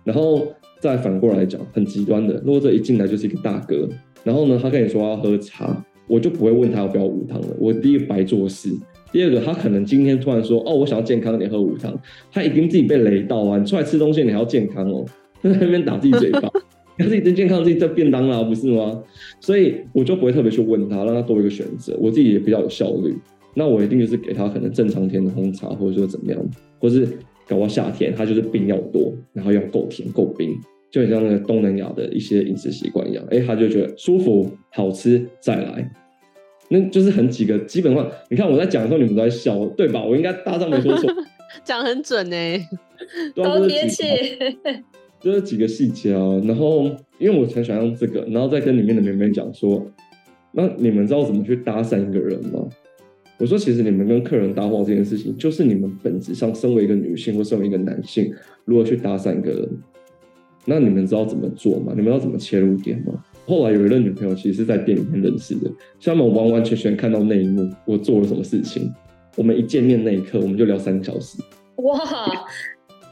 [0.04, 0.46] 然后
[0.82, 3.88] 再反过来讲，很极端的，如果这一进来就是一个大哥，
[4.26, 7.48] 然后呢，他跟你说要喝茶，我就不会问他要不要无糖了。
[7.58, 8.70] 我第一个白做事，
[9.12, 11.98] 第二个他可能今天突然说，哦，我想要健康一点，喝无糖，
[12.32, 13.58] 他已经自己被雷到啊！
[13.58, 15.06] 你出来吃东西，你还要健康哦，
[15.42, 16.42] 在那边打自己嘴巴。
[17.00, 19.02] 他自己真健康，自己在便当啦，不是吗？
[19.40, 21.98] 所以我就不会特别去问他，让他多一个选择。
[21.98, 23.16] 我自己也比较有效率，
[23.54, 27.08] 那我一定就是给他可能正常甜的红茶，或者说怎么样，或是
[27.48, 30.54] 搞到夏天，他就是冰要多，然后要够甜够冰，
[30.92, 33.24] 就很像那个东南亚的一些饮食习惯一样。
[33.32, 35.90] 哎、欸，他就觉得舒服、好吃，再来，
[36.70, 38.10] 那就是很几个基本上。
[38.30, 40.04] 你看我在讲的时候，你们都在笑，对吧？
[40.04, 41.12] 我应该大张没说错，
[41.64, 42.66] 讲很准呢、欸，
[43.36, 44.06] 都贴切。
[45.20, 46.86] 就是几个细节哦，然后
[47.18, 49.86] 因为我很喜欢用这个，然后再跟里面的妹妹讲说，
[50.54, 52.66] 那你们知道怎么去搭讪一个人吗？
[53.38, 59.70] 我说其实你们跟客人搭话这件事情，就是你们本质上身为一个女性或身为一个男性，如何去搭讪一个人，
[60.66, 61.94] 那你们知道怎么做吗？
[61.96, 63.22] 你们知道怎么切入点吗？
[63.50, 68.94] 后来有一任女朋友其实是在店里面认识的，像我们完完全全看到那一幕，我做了什么事情，
[69.36, 71.38] 我们一见面那一刻，我们就聊三个小时，
[71.78, 71.98] 哇！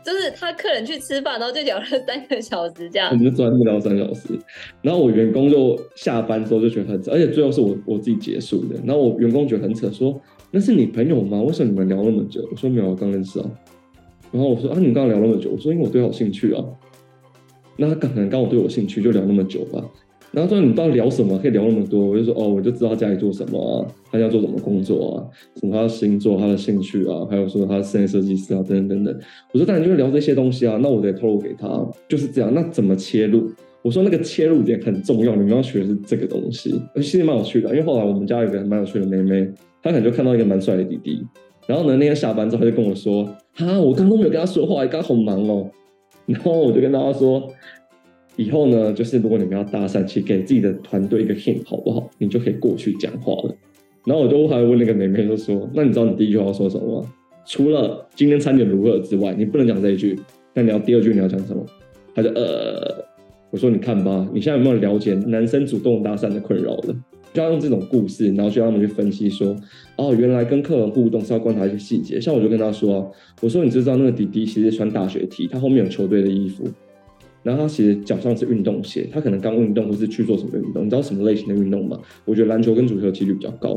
[0.06, 3.10] 就是他客人去吃饭，然后就聊了三个小时这样。
[3.12, 4.40] 我们就专门聊三个小时，
[4.82, 8.76] 然后我员工就下班之后就觉得很扯，而且最后是我我自己结束的。
[8.86, 10.18] 然后我员工觉得很扯，说
[10.50, 11.42] 那是你朋友吗？
[11.42, 12.48] 为什么你们聊那么久？
[12.50, 13.52] 我说没有，我刚认识啊。
[14.32, 15.50] 然后我说啊，你们刚刚聊那么久？
[15.50, 16.64] 我说因为我对他有兴趣啊。
[17.76, 19.84] 那他可能刚好对我兴趣，就聊那么久吧。
[20.32, 21.38] 然后说你到底聊什么？
[21.40, 22.06] 可以聊那么多？
[22.06, 25.24] 我就说哦，我就知道他家里做什么啊，他要做什么工作啊，
[25.60, 29.20] 什么他的星座、他的兴趣啊，还有说他的室内设计师啊，等等等等。
[29.54, 31.68] 我说当然就是聊这些东西啊，那我得透露给他，
[32.10, 32.54] 就是这样。
[32.54, 33.50] 那怎么切入？
[33.82, 36.80] 我说那个切入点很重要，你们要学的是这个东西。
[36.96, 39.50] 其实蛮有趣的，因为后来我们家有个蛮有趣的妹妹，
[39.82, 41.26] 她可能就看到一个蛮帅的弟弟，
[41.66, 45.70] 然后呢那天下班之后他就跟我说，哈，我刚刚都没有跟他说话，刚刚好忙哦。
[46.26, 47.50] 然后我就跟他说。
[48.38, 52.10] 以后呢，就是如果你们要搭讪，去给自己的团队一个 hint，好不好？
[52.20, 53.56] 你就可以过去讲话了。
[54.06, 57.14] 然后我就还问那个妹妹，就说：“那你知道你第一句话要说什么吗？
[57.46, 60.18] 除了今天餐点如何之外，你不能讲这一句。
[60.54, 61.66] 那你要第二句你要讲什么？”
[62.16, 63.04] 他就呃，
[63.50, 66.96] 我说：“你看吧，你现在有没有了解男生主动搭讪的困扰了？
[67.34, 69.54] 就要用这种故事，然后就让他们去分析说：
[69.98, 72.22] 哦，原来跟客人互动是要观察一些细节。
[72.22, 76.64] 像我就跟他说：我说你知道那个弟弟其实穿大学 T，他后面有球队的衣服。”
[77.48, 81.98] 然后他其实脚上是运动鞋，他可能刚运动或是去做什么运动，你知道什么类型的运动吗？
[82.26, 83.74] 我觉得篮球跟足球几率比较高，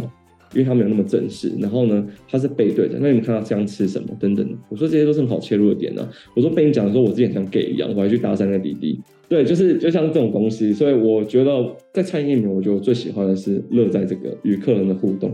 [0.53, 1.53] 因为他没有那么正式。
[1.61, 4.45] 然后呢，他是背对的，那你们看他这样吃什么等等。
[4.69, 9.01] 我说这些都是很好切入的点呢、我说被你讲的时候，我自己很像 gay 一样，我还去搭讪那弟弟。
[9.29, 11.53] 对，就是就像这种东西，所以我觉得
[11.93, 15.33] 在餐饮里面，我觉得我最喜欢的是乐在这个与客人的互动。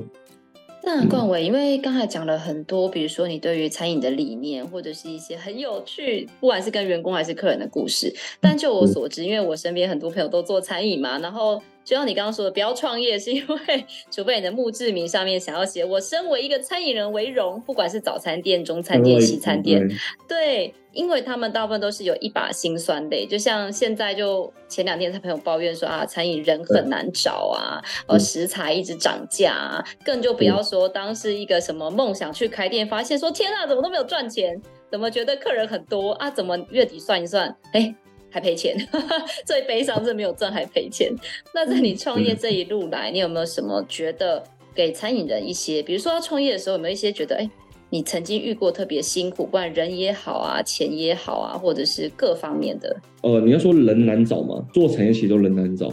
[0.88, 8.14] 那冠伟，因为刚才讲了很多，比如说你对于餐饮的理念，或者是一些很有趣，不管是跟员工还是客人的故事。
[8.40, 11.60] 但就我所知，因为我身边很多朋友都做餐饮嘛，然后。
[11.86, 19.88] 就像你刚刚说的，不要创业，是因为除非你的墓志铭上面想要写“我身为一个餐饮人为荣”，不管是早餐店、中餐店、西餐店，
[20.26, 23.24] 对，因为他们大部分都是有一把辛酸的。
[23.26, 37.94] 就像现在，就前两天他朋友抱怨说啊，餐饮人很难找啊，呃，食材一直涨价啊，更就不要说当是一个什么梦想去开店，发现说天啊，怎么都没有赚钱，怎么觉得客人很多啊，怎么月底算一算，哎。
[38.36, 38.76] 还赔钱，
[39.46, 41.10] 最悲伤是没有赚还赔钱。
[41.54, 44.44] 那在你创业这一路来，你有没有什么觉得
[44.74, 47.50] 给餐饮人一些，比如说他创业的时候有没有一些觉得，哎，
[47.88, 52.94] 你曾经遇过特别辛苦，不管人也好啊，钱也好啊，或者是各方面的？
[53.22, 54.62] 呃，你要说人难找吗？
[54.70, 55.90] 做产业其实都人难找。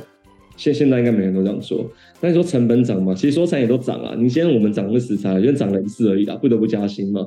[0.58, 1.84] 现现在应该每人都这样说。
[2.20, 4.14] 但是说成本涨嘛，其实说产业都涨啊。
[4.18, 7.26] 你现在我们涨的食材，因为涨了一次而已啦，不得不加薪嘛。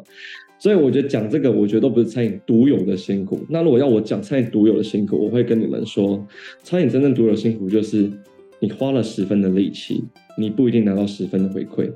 [0.59, 3.40] 所以我觉得讲这个，我觉得都不是餐饮独有的辛苦。
[3.49, 6.27] 那如果要我讲餐饮独有的辛苦，我会跟你们说，
[6.62, 8.11] 餐饮真正独有的辛苦就是，
[8.61, 10.03] 你花了十分的力气，
[10.38, 11.90] 你不一定拿到十分的回馈。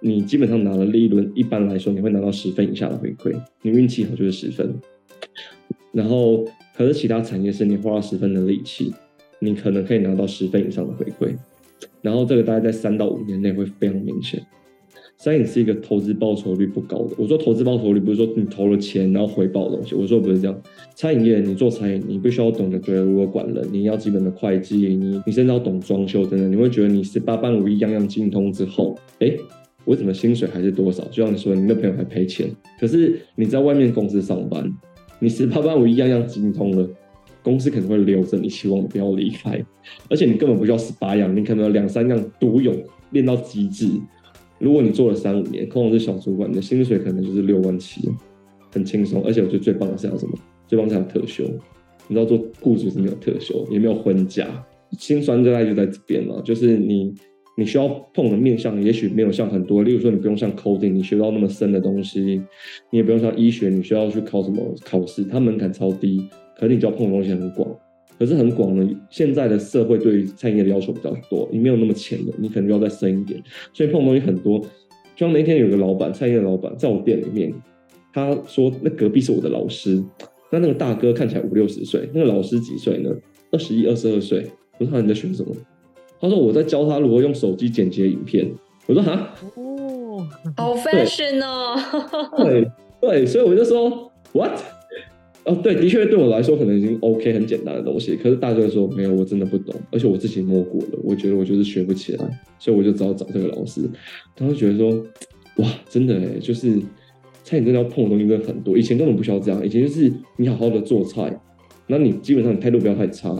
[0.00, 3.34] 你基本上拿了利润，一般来说你会拿到十分以下的回馈。
[3.62, 4.74] 你运气好就是十分。
[5.92, 6.44] 然后，
[6.76, 8.92] 可是其他产业是你花了十分的力气，
[9.38, 11.34] 你可能可以拿到十分以上的回馈。
[12.02, 14.44] 然后这个大概在三到五年内会非常明显。
[15.24, 17.14] 餐饮是一个投资报酬率不高的。
[17.16, 20.62] 我说投资报酬率不是说你投了钱然后回报的东西，我说不是这样。
[20.94, 26.52] 餐饮业你做餐饮，你必须要懂得对如何管人，你要基本的会计，你你甚至要懂装修等等。
[26.52, 29.34] 你会觉得你十八般武艺样样精通之后，哎，
[29.86, 31.02] 我怎么薪水还是多少？
[31.04, 32.50] 就像你说，你的朋友还赔钱。
[32.78, 34.70] 可是你在外面公司上班，
[35.20, 36.86] 你十八般武艺样样精通了，
[37.42, 39.64] 公司可能会留着你，希望你不要离开。
[40.10, 42.74] 而且你根本不需要十八样，你可能有两三样独有，
[43.12, 43.88] 练到极致。
[44.64, 48.10] 如果你做了三五年，通常是小主管，你的薪水可能就是六万七，
[48.72, 49.22] 很轻松。
[49.22, 50.32] 而且我觉得最棒的是要什么？
[50.66, 51.44] 最棒是要特休。
[52.08, 54.46] 你知道做雇主是没有特休，也没有婚假，
[54.98, 56.40] 心酸就在就在这边了。
[56.42, 57.14] 就是你
[57.56, 62.42] 你需要碰的面向，也许没有像很多，例如说你不用像 coding，你学到那么深的东西，
[62.90, 67.68] 你也不用像医学，你需要去考什么考试，它门槛超低，可是你就要碰的东西很广。
[68.18, 73.42] 可是很广的，现在的社会对于餐饮业的要求比较多，你没有那么浅的，你可能要再深一点。
[73.72, 74.58] 所以碰的东西很多。
[75.16, 77.52] 就像那天有个老板，餐饮的老板在我店里面，
[78.12, 80.02] 他说那隔壁是我的老师，
[80.50, 83.10] 那那个大哥看起来五六十岁，那个老师几岁呢？
[83.52, 84.44] 二十一、二十二岁。
[84.78, 85.54] 我说你在学什么？
[86.20, 88.50] 他说我在教他如何用手机剪辑影片。
[88.86, 91.76] 我说哈，哦，好 fashion 哦。
[92.38, 94.58] 对对，所以我就说 what？
[95.44, 103.82] 哦，对，的确对我来说可能已经 OK 很简单的东西，可是大哥说没有，我真的不懂，而且我自己摸过了，我觉得我就是学不起来，所以我就只好找这个老师。
[104.34, 104.90] 他就觉得说，
[105.58, 106.80] 哇，真的哎，就是
[107.42, 111.38] 餐饮真的要碰的东西真的很多，以前根本不需要这样，以前就是你好好的做菜，
[111.86, 113.36] 那你基本上你态度不要太差，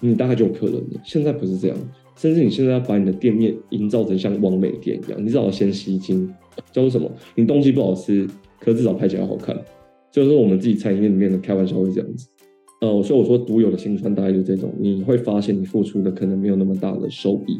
[0.00, 1.00] 你大概就有客人了。
[1.04, 1.76] 现在不是这样，
[2.16, 6.26] 甚至你现在要把你的店面营造成像网美店一样，你至少先吸睛，
[6.72, 7.10] 叫做什么？
[7.34, 8.26] 你东西不好吃，
[8.58, 9.54] 可是至少拍起来好看。
[10.12, 12.28] 就是我们自己餐饮业里面的开玩笑会这样子，
[12.82, 17.58] 呃，所以我说独有的辛酸大概就是这种，你会发现你付出的可能没有那么大的收益，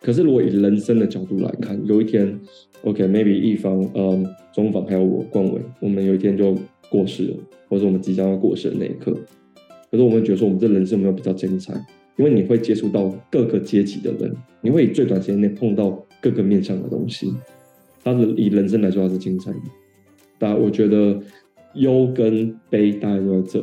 [0.00, 2.38] 可是如果以人生的角度来看，有一天
[2.84, 6.56] ，OK，maybe、okay, 一方，嗯，中方还有我冠伟，我们有一天就
[6.88, 7.36] 过世了，
[7.68, 9.12] 或者我们即将要过世的那一刻，
[9.90, 11.74] 可是我们觉得说我们这人生有没有比较精彩？
[12.16, 17.34] 因为你会接触到各个阶级的人，你会以最短时间内碰到各个面向的东西，
[18.04, 19.58] 它是以人生来说它是精彩的，
[20.38, 21.20] 但我觉得。
[21.74, 23.60] 忧跟悲大概都在这，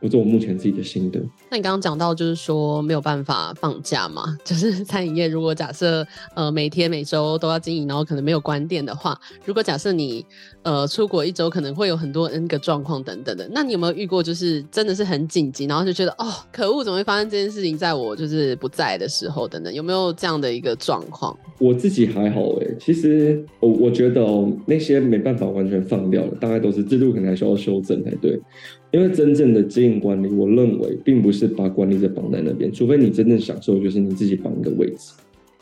[0.00, 1.20] 不是我目前自己的心得。
[1.50, 4.36] 那你刚刚讲到，就是说没有办法放假嘛？
[4.44, 10.24] 就是餐饮业，如果假设呃每天每周都要经营，然后可能没有关店的话，如果假设你
[10.62, 13.48] 呃出国一周，可能会有很多 N 个状况等等的。
[13.52, 19.72] 那你有没有遇过，就是真的是很紧急，然后就觉得哦可恶，怎么会发生这件事情在我就是不在的时候等等？
[19.72, 21.36] 有没有这样的一个状况？
[21.58, 28.40] 我自己还好哎，其实我我觉得哦那些没办法完全放掉的，大概都是制度可能还需要修正才对。
[28.90, 35.12] 因为真正的经营管理，我认为并不是把管理者绑在那边，除非你真正享受，就是你自己绑一个位置。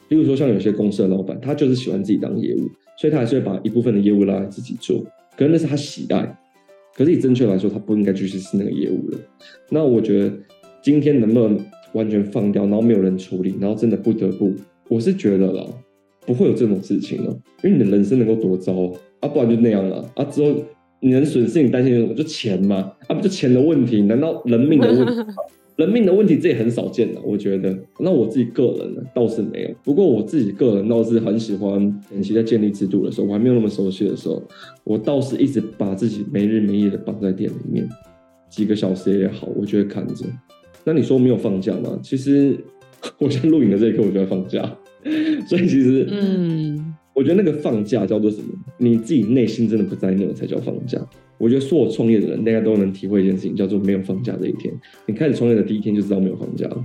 [0.08, 4.98] 比如说像有些公司的老板，他就是喜欢自己当业务，所以他还是会把一部分的业务拉来自己做，
[5.36, 6.38] 可能那是他喜爱。
[6.94, 9.18] 可是以正确来说，他不应该继续是那个业务了。
[9.70, 10.32] 那我觉得
[10.80, 11.58] 今天能不能
[11.94, 14.54] 完全放掉，然后没有人处理，然后真的不得不，
[14.88, 15.66] 我是觉得啦，
[16.24, 18.72] 不会有这种事情了，因为你的人生能够多糟
[19.18, 20.54] 啊，不然就那样了啊之后。
[21.00, 22.14] 你能损失，你担心什么？
[22.14, 22.92] 就钱吗？
[23.09, 24.02] 啊，不就钱的问题？
[24.02, 25.12] 难道人命的问题？
[25.76, 27.76] 人命的问题这也很少见的，我觉得。
[28.00, 29.70] 那我自己个人呢，倒是没有。
[29.85, 34.42] 不过我自己个人倒是很喜欢，前期在建立制度的时候，我还没有那么熟悉的时候，
[34.85, 37.87] 我倒是一直把自己没日没夜的绑在店里面，
[38.48, 40.24] 几个小时也好，我就会看着。
[40.82, 41.98] 那你说没有放假吗？
[42.02, 42.56] 其实
[43.18, 44.62] 我现在录影的这一刻，我就在放假。
[45.46, 46.75] 所以其实，嗯。
[47.16, 48.48] 我觉得那个放假叫做什么？
[48.76, 51.00] 你自己内心真的不在那才叫放假。
[51.38, 54.72] 我觉得所有创业的人，大家都能体会一件事情，叫做没有放假这一天。
[55.07, 56.85] 你开始创业的第一天就知道没有放假了。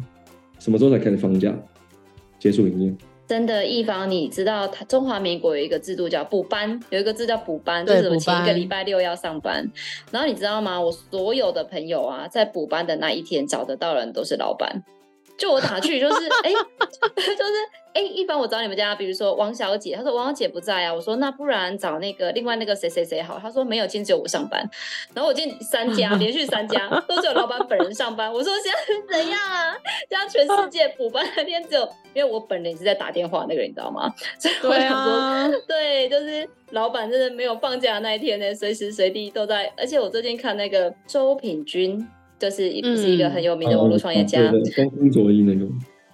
[0.58, 1.54] 什么时候才开始放假？
[2.40, 2.96] 结束营业。
[3.28, 9.70] 真的，一方你知道，他中华民国有一个制度叫补班，有一个字叫补班，就是我前一个礼拜六要上班。
[10.12, 10.80] 然后你知道吗？
[10.80, 14.84] 我所有的朋友啊，在补班的那一天找得到的人都是老板。
[15.38, 16.54] 就我打去就是哎、欸，
[17.16, 17.54] 就是
[17.94, 24.62] 哎、欸，一般我找你们家，比如说王小姐，她说王小姐不在啊，我说那不然找那个另外那个谁谁谁好，她说没有，今天只有我上班。
[25.14, 29.76] 然后我今天三家 连续三家都只有老板本人上班，我说现在是怎样啊？
[30.10, 31.82] 这样全世界补班那天只有，
[32.14, 34.14] 因为我本人是在打电话那个人，你知道吗？
[34.40, 39.72] 所以我想说，对，啊、对，就是老板真的没有放假那一天呢，随时随地都在。
[39.76, 42.08] 而且我最近看那个周品均。
[42.42, 45.72] 就是不是一个很有名的网络创业家，光宗卓一那个，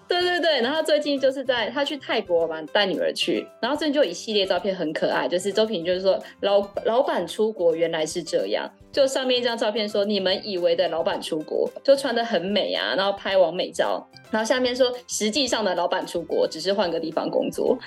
[0.09, 17.77] 对对 对，然后最近就是在他去泰国嘛，带女儿去，然后最近就一系列照片很可爱，就是周平就是说老老板出国原来是这样，就上面一张照片说你们以为的老板出国就穿的很美啊，然后拍完美照，然后下面说实际上的老板出国只是换个地方工作，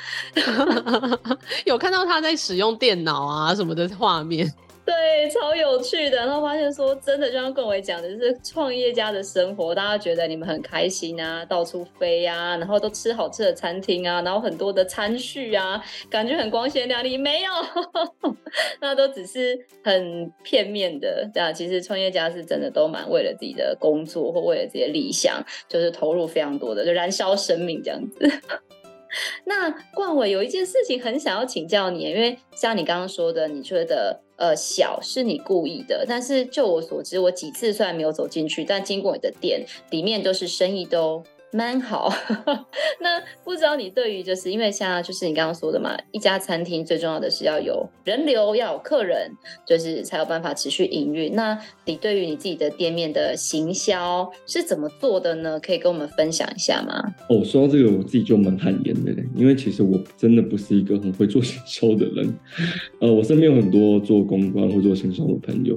[1.66, 4.50] 有看到他在使用电脑啊什么的画面。
[4.90, 6.16] 对，超有趣的。
[6.16, 15.80] 然后发现说，真的就像冠纬讲的，就是创业家的生活，大家觉得你们很开心啊，到处飞啊，然后都吃好吃的餐厅啊，然后很多的餐叙啊，
[16.10, 17.16] 感觉很光鲜亮丽。
[17.16, 17.52] 没有，
[18.82, 21.30] 那都只是很片面的。
[21.32, 28.28] 这样，其实创业家是真的都蛮为了自己的工作或为了自己的理想，就是投入非常多的，就燃烧生命这样子。
[29.44, 34.22] 那冠伟有一件事情很想要请教你，因为像你刚刚说的，你觉得。
[34.40, 42.12] 呃，小是你故意的，但是就我所知，我几次虽然没有走进去，但经过你的店，里面都是生意都蛮好，
[43.00, 49.32] 那不知道你对于就是因为像就是你刚刚说的嘛，一家餐厅最重要的是要有人流，要有客人，
[49.66, 51.34] 就是才有办法持续营运。
[51.34, 55.58] 那你对于你自己的店面的行销是怎么做的呢？
[55.58, 57.02] 可以跟我们分享一下吗？
[57.28, 62.32] 哦，说到这个，我自己就蛮汗颜的，因为其实我真的不是一个很会做行销的人。
[63.00, 65.76] 呃，我身边有很多做公关或做行销的朋友，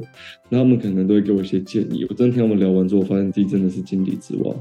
[0.49, 2.05] 那他们可能都会给我一些建议。
[2.09, 4.53] 我真的听他们聊完之后，发现自己真的是井底之蛙。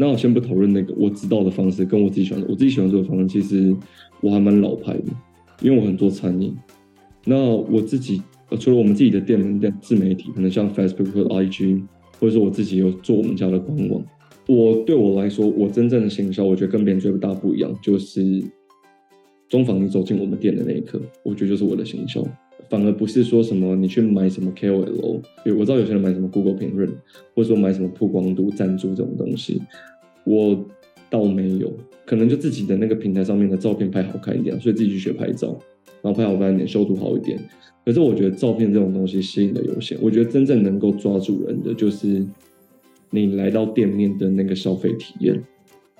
[0.00, 3.74] 那我先不投论那个我知道的方式，跟我自己喜欢的，我自己喜欢做的方式，其实
[4.20, 5.04] 我还蛮老派的，
[5.62, 6.54] 因为我很做餐饮。
[7.24, 8.22] 那我自己
[8.58, 11.82] 除了我们自己的店门店自媒体，可能像 Facebook 或 IG，
[12.18, 14.02] 或者说我自己有做我们家的官网。
[14.46, 18.42] 我对我来说，我真正的行销，我觉得跟别人最大不一样，就是
[19.48, 22.24] 中访你走进我们店的那一刻，我觉得就是我的行销。
[22.70, 25.20] 反而不是说什么你去买什么 KOL，
[25.56, 26.88] 我知道有些人买什么 Google 评论，
[27.34, 29.60] 或者说买什么曝光度赞助这种东西，
[30.24, 30.64] 我
[31.10, 31.72] 倒没有，
[32.04, 35.48] 可能就自己的那个平台上面的照片拍好看一点，所以自己去学拍照，
[36.02, 37.38] 然后拍好看一点，修图好一点。
[37.84, 42.26] 可是我觉得照片这种东西吸引的有限，我觉得真正能够抓住人的就是
[43.10, 45.42] 你来到店面的那个消费体验。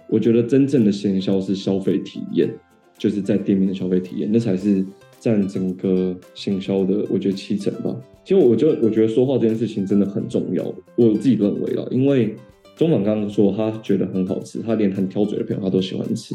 [0.09, 2.49] 我觉得真正的行销是消费体验，
[2.97, 4.85] 就是在店面的消费体验，那才是。
[5.21, 7.93] 占整个行销的，我觉得七成吧。
[8.25, 10.65] 其实我就我觉得说话这件事情真的很重要，
[10.95, 11.85] 我自己认为啦。
[11.91, 12.37] 因为
[12.79, 16.33] 中访刚刚说他觉得很好吃，他连很挑嘴的朋友他都喜欢吃。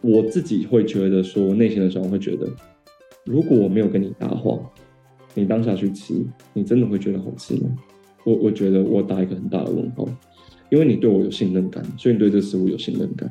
[0.00, 2.48] 我自己会觉得说，内心的时候会觉得，
[3.26, 4.56] 如果我没有跟你搭话，
[5.34, 6.14] 你当下去吃，
[6.54, 7.68] 你真的会觉得好吃吗？
[8.22, 10.08] 我我觉得我打一个很大的问号，
[10.70, 13.28] 因为你对我有信任感，所以你对这食物有信任感。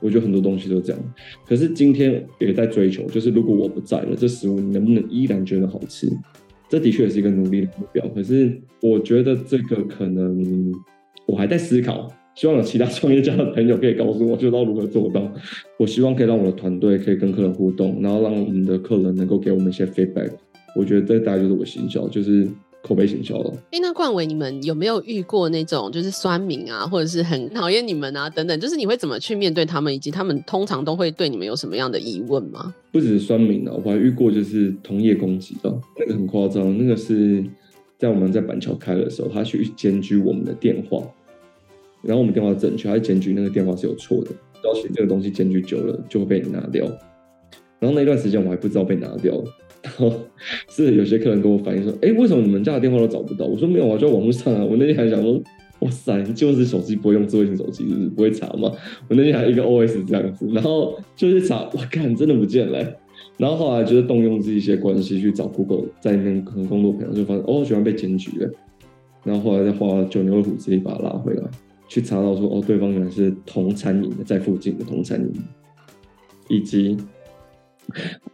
[0.00, 1.14] 我觉得很多东西都这样，
[1.46, 6.08] 可是今天也在追求，就是如果我不在了，这食物你能不能依然觉得好吃？
[6.70, 8.08] 这的确也是一个努力的目标。
[8.14, 10.72] 可是我觉得这个可能
[11.28, 15.22] 我还在思考，希望有其他创业家的朋友可以告诉我，就知道如何做到。
[15.78, 20.32] 我希望可以让我的团队可以跟客人互动，然后让我们的客人能够给我们一些 feedback。
[20.74, 22.48] 我觉得这大概就是我行销，就是。
[22.80, 23.52] 口碑行销了。
[23.72, 28.58] 哎，那冠伟，你们有没有遇过那种就是酸民啊，或者是很讨厌你们啊等等？
[28.60, 32.72] 就是你会怎么去面对他们，以及他们通常都会对你们有什么样的疑问吗？
[32.92, 36.78] 不只是酸民啊，我还遇过就是同业攻击的，那个很夸张。
[36.78, 37.44] 那个是
[37.98, 41.02] 在我们在板桥开的时候，他去检举我们的电话，
[42.02, 44.30] 然后我们电话正确，他检举那个电话是有错的，
[44.62, 46.84] 而且这个东西检举久了就会被你拿掉。
[47.80, 49.34] 然后那段时间我还不知道被拿掉。
[49.80, 50.12] 然后
[50.68, 55.40] 是有些客人跟我反映说：“哎，为什么你们家的电话都找不到？”我说：“没有啊，就在网络上啊。”我那天还想说
[55.78, 58.72] ：“哇塞，就是手机不会用智慧型手机，是不会查吗？”
[59.08, 62.84] 我那天还一个 OS 这样子，然后就是查，我，看真的不见了。
[63.36, 68.50] 然后后来就是动用这一些关系去找 Google，在那边可能工作朋友就发现哦，居然被检举了。
[69.22, 71.44] 然后后来再花九牛二虎之力把他拉回来，
[71.88, 75.32] 去查到说哦，对方原来是同餐饮的，在附近的同餐饮，
[76.48, 76.96] 以及。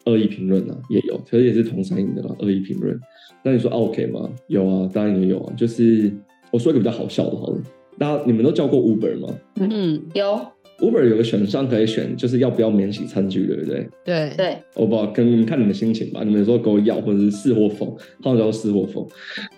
[0.06, 2.34] 恶意评论啊，也有，其实也是同餐饮的啦。
[2.40, 2.98] 恶意评论，
[3.44, 4.28] 那你说 OK 吗？
[4.48, 5.54] 有啊，当然也有啊。
[5.56, 6.12] 就是
[6.50, 7.62] 我说一个比较好笑的，好了，
[7.96, 9.28] 大家你们都叫过 Uber 吗？
[9.60, 10.44] 嗯，有。
[10.80, 13.88] Uber 有个选项可以选，就是要不要免洗餐具，对不对？
[14.04, 14.58] 对对。
[14.74, 16.24] 我不跟你们看你们心情吧。
[16.24, 19.08] 你们说给我要，或者是是或否，他们叫是或否。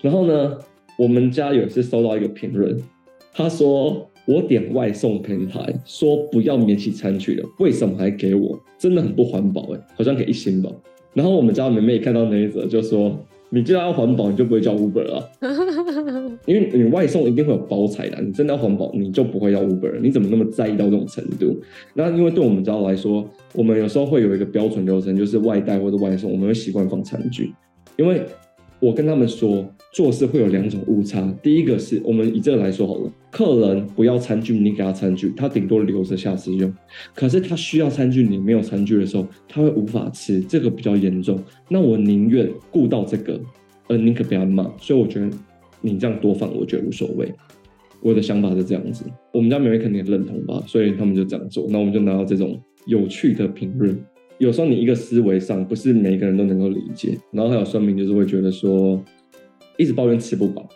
[0.03, 0.59] 然后呢，
[0.99, 2.79] 我们家有一次收到一个评论，
[3.37, 4.09] 他说。
[4.29, 8.59] 我点外送平台说不要免洗餐具了，为什么还给我？
[8.77, 10.69] 真的很不环保哎，好像给一星吧。
[11.15, 13.17] 然后我们家妹妹看到那一则就说
[13.51, 15.31] ：“你既然要环保，你就不会叫 Uber 了，
[16.45, 18.21] 因为你外送一定会有包材的。
[18.21, 20.01] 你真的要环保，你就不会要 Uber。
[20.01, 21.57] 你怎么那么在意到这种程度？
[21.95, 23.25] 那因为对我们家来说，
[23.55, 27.55] 我们有时候会有一个标准流程，就是外带或者外送，我们会习惯放餐具，
[27.97, 28.23] 因为
[28.81, 31.35] 我跟他们说，做事会有两种误差。
[31.43, 36.73] 第一个是我们以这个来说好了，客人不要餐具，你给他餐具，他顶多留着下次用。
[37.15, 41.43] 可是他需要餐具，你没有餐具的时候，他会无法吃，这个比较严重。
[41.69, 43.41] 那我宁愿顾到这个，
[43.89, 44.71] 而宁可不要骂。
[44.79, 45.31] 所以我觉得
[45.81, 47.33] 你这样多放，我觉得无所谓。
[48.03, 51.67] 我的想法是这样子，我们家妹妹肯定也认同吧，所以他们就这样做。
[51.71, 53.99] 那我们就拿到这种有趣的评论。
[54.39, 59.03] 有时候你一个思维上不是每一个人都能够理解，然后还有酸民就是会觉得说，
[59.77, 60.69] 一直抱怨吃不饱。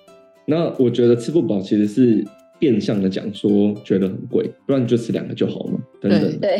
[0.47, 2.25] 那我觉得吃不饱其实是
[2.59, 6.41] 变相的讲说觉得很贵，不然你就吃两个就好嘛，等等。
[6.41, 6.59] 对，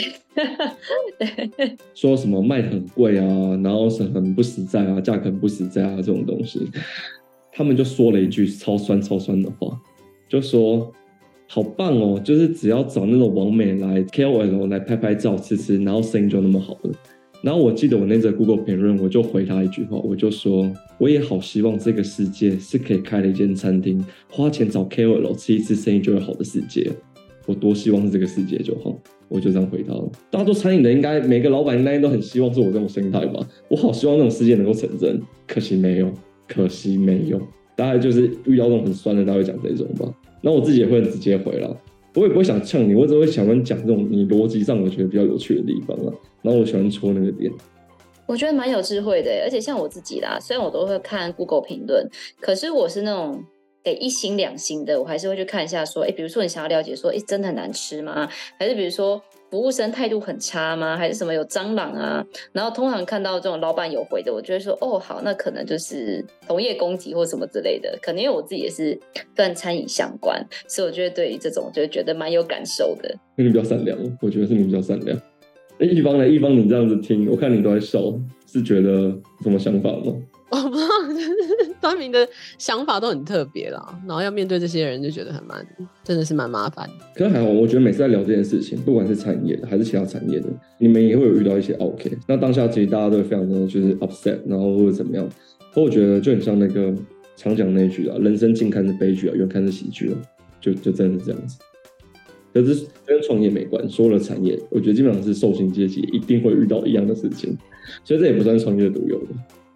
[1.19, 3.27] 对说什么卖的很贵啊，
[3.63, 6.61] 然后是很不实在啊，价格很不实在啊这种东西，
[7.53, 9.79] 他们就说了一句超酸超酸的话，
[10.29, 10.93] 就说。
[11.53, 12.17] 好棒哦！
[12.23, 16.93] 就是只要找那种网美来 KOL 来拍拍照吃吃，然后生意就那么好了。
[17.43, 26.91] 然后我记得我那则 Google 评论，我就回他一句话，我就说我也好希望这个世界是可以开了一间餐厅，花钱找 KOL 吃一次生意就会好的世界。
[27.47, 28.97] 我多希望是这个世界就好，
[29.29, 30.13] 我就这样回他了。
[30.31, 33.41] 大家做餐饮的应该每个老板应该都很希望是我这种心态吧？
[33.69, 36.13] 我好希望那种世界能够成真，可惜没有，
[36.47, 37.41] 可惜没有。
[37.75, 40.15] 大概就是遇到那种很酸的，他会讲这种吧。
[40.43, 41.75] 那我自己也会很直接回了，
[42.15, 46.13] 我也不会想呛你，我只会想跟讲这种你逻辑上我觉得比较有趣的地方啊。
[46.43, 47.53] 然后我喜欢戳那个点，
[48.27, 52.09] 我觉得蛮有智慧的，而且像我自己啦，虽然我都会看 Google 评论，
[52.41, 53.45] 可是我是那种
[53.83, 58.29] 得一星两星的，我还是会去看一下，说，哎，比如说你想要了解说，哎，真的很难吃吗？
[58.59, 59.23] 还是比如说。
[59.51, 60.97] 服务生态度很差吗？
[60.97, 62.25] 还是什么有蟑螂啊？
[62.53, 67.99] 然后通常看到这种老板有回的，我就会说哦好，那可能就是同业攻击或什么之类的。
[68.01, 68.99] 可能因为我自己也是
[69.35, 73.13] 跟餐饮相关，所以我觉得对于这种就觉得蛮有感受的。
[73.37, 75.21] 那你比较善良，我觉得是你比较善良。
[75.81, 76.29] 哎，一方呢？
[76.29, 78.01] 一方你这样子听，我看你都在笑，
[78.47, 80.15] 是觉得什么想法吗？
[80.51, 82.29] 我不知道， 就是端明的
[82.59, 85.65] 想法都很特别啦，然后要面对这些人就觉得很蛮，
[86.03, 86.89] 真的是蛮麻烦。
[87.15, 90.49] 可是还好，我觉得每次在聊这件事情，不管是产业的还是其他产业的，
[90.79, 92.11] 你们也会有遇到一些 OK。
[92.27, 95.29] 那当下其实大家都会非常的就是 upset，然后或者怎么样。
[95.73, 96.93] 可我觉得就很像那个
[97.37, 100.19] 常讲那句啊，人生近看是悲剧啊，远看是喜剧啊，
[100.61, 101.59] 就就真的是这样子。
[102.53, 107.57] 可是跟创业没关，所有的产业，我觉得基本上是受薪阶级一定会遇到一样的事情，
[108.03, 109.27] 所以这也不算创业独有的。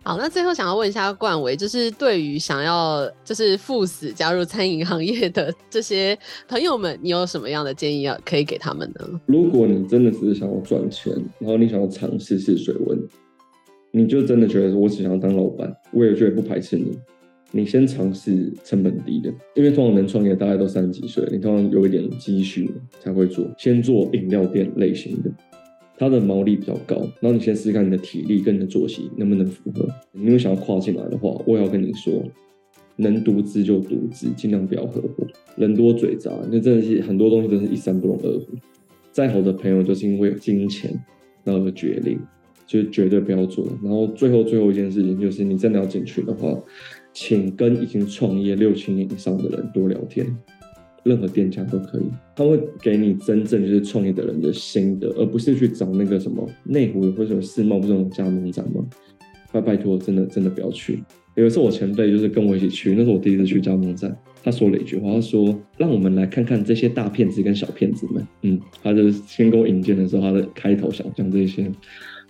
[0.06, 9.20] 好，那最后想要问一下冠伟，就是对于想要就是赴死加入餐饮行业的这些朋友们，你有什么样的建议要可以给他们呢？
[9.24, 12.98] 如果你真的只是想要赚钱，然后你想要尝试试水温，
[13.92, 16.98] 你就真的觉得我只想要当老板，我也觉得不排斥你。
[17.50, 25.30] 你先尝试成本低的，因为通常能创业大概都三十几岁，你通常有一点积蓄才会做，先做饮料店类型的。
[25.96, 29.88] 它的毛利比较高，然后你先试试看你的体力跟你的作息能不能符合。
[30.12, 32.22] 你有想要跨进来的话，我也要跟你说，
[32.96, 35.26] 能独资就独资，尽量不要合伙。
[35.56, 38.46] 人多嘴杂，那真的是很多东西都是一山不容二虎。
[39.12, 40.92] 再好的朋友，就是因为有金钱
[41.44, 42.18] 然后决裂，
[42.66, 43.64] 就绝对不要做。
[43.80, 46.52] 然后最后最后一件事情就是，你真的要进去的话，
[47.12, 50.26] 请跟已经创业六七年以上的人多聊天。
[51.04, 58.84] 任何店家都可以，他会给你真正就是创业的人的心得，而不是去找那个什么内湖或者什么世贸这种加盟展吗？
[59.52, 60.98] 拜拜托，真的真的不要去。
[61.36, 71.70] 有一次我前辈就是跟我一起去，那是我第一次去加盟展，他说了一句话，他说：“让我们来看看这些大骗子跟小骗子们。”嗯，他就是先跟我引荐的时候，他的开头想讲这些，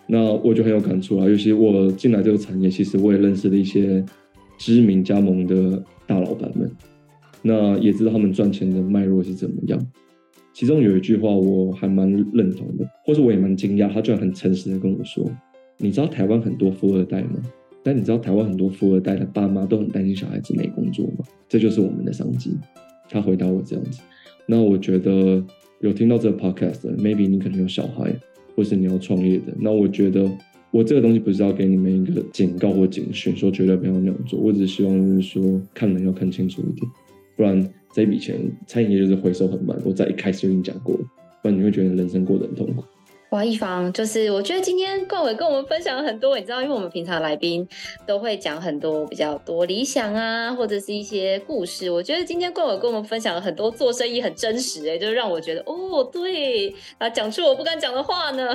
[0.07, 1.29] 那我就很有感触啊。
[1.29, 4.03] 尤其我进来这个产业，其实我也认识了一些
[4.59, 6.71] 知名加盟的大老板们。
[7.47, 9.79] 那也知道他们赚钱的脉络是怎么样，
[10.55, 15.31] 其中有一句话我还蛮认同的，或是我也蛮惊讶，他居然很诚实的跟我说
[15.77, 17.43] ：“你知道台湾很多富二代吗？
[17.83, 21.25] 但你知道台湾很多富二代的爸妈都很担心小孩子没工作吗？
[21.47, 22.51] 这就是我们的商机。”
[23.11, 24.01] 他回答我这样子。
[24.47, 25.45] 那我觉得
[25.81, 28.15] 有听到这个 podcast，maybe 你可能有小孩，
[28.57, 29.53] 或是你要创业的。
[29.61, 30.27] 那我觉得
[30.71, 34.41] 我这个东西不是要给你们一个警告或警讯，说绝对不要那样做。
[34.41, 36.91] 我只希望就是说看人要看清楚一点。
[37.37, 39.77] 不然这笔钱餐饮业就是回收很慢。
[39.85, 40.97] 我在一开始就已经讲过，
[41.43, 42.85] 不然你会觉得人生过得很痛苦。
[43.35, 47.67] 哇，一方就是我觉得今天冠伟跟我们分享了很多，你知道，因为我们平常来宾
[48.07, 51.91] 都会讲很多比较多理想啊，或者是一些故事。
[51.91, 58.55] 我觉得今天冠伟跟我们分享了很多做生意很真实，哎，就是让我觉得哦，对啊，讲出我不敢讲的话呢。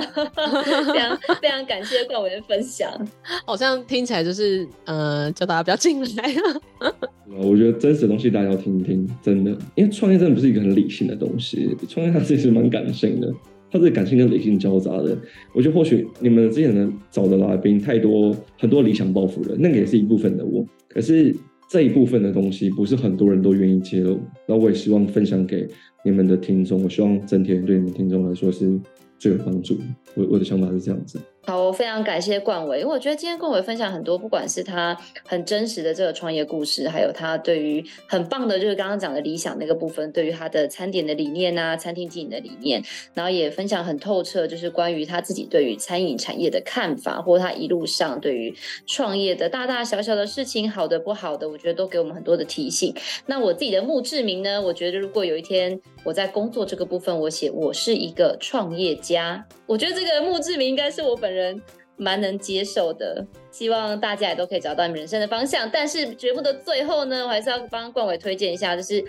[0.90, 2.90] 非常非常感谢冠伟的分享，
[3.44, 6.90] 好像听起来就是呃，叫大家不要进来啊。
[7.38, 13.30] 我觉得真实的东西大家要听一听，真的，因为创业真的不是一个很理性的东西，创业它其实蛮感性的。
[13.70, 15.16] 他的感性跟理性交杂的。
[15.52, 20.66] 我觉得或许你们之前能找的来宾太多，很多理想抱负了，那个也是一部分的我。
[20.88, 21.34] 可是
[21.68, 25.68] 这一部分的东西不是很多人都愿意揭露，那我也希望分享给
[26.04, 26.82] 你们的听众。
[26.82, 28.78] 我希望整体对你们听众来说是
[29.18, 29.76] 最有帮助。
[30.14, 31.18] 我我的想法是这样子。
[31.50, 34.96] 好，非常感谢冠伟，因为我觉得今天冠伟分享很多，不管是他
[35.26, 42.80] 很真实的这个创业故事，还有他对于很棒的，就是刚刚讲的理想那个部分，对于他的餐点的理念啊，餐厅经营的理念，
[43.14, 48.54] 然后也分享很透彻，就是关于他自己对于餐饮产业的看法，或他一路上对于
[48.86, 52.94] 创业的大大小小的事情，好的不好的，我觉得都给我们很多的提醒。
[53.26, 61.60] 那我自己的墓志铭呢，我觉得如果有一天我在工作这个部分，我写我是一个创业家，我觉得这个墓志铭应该是我本人。
[62.02, 65.68] 蛮能接受的，希望大家也都可以找到你们人生的方向。
[65.70, 69.04] 但是节目的最后呢，我还是要帮冠伟推荐一下，就是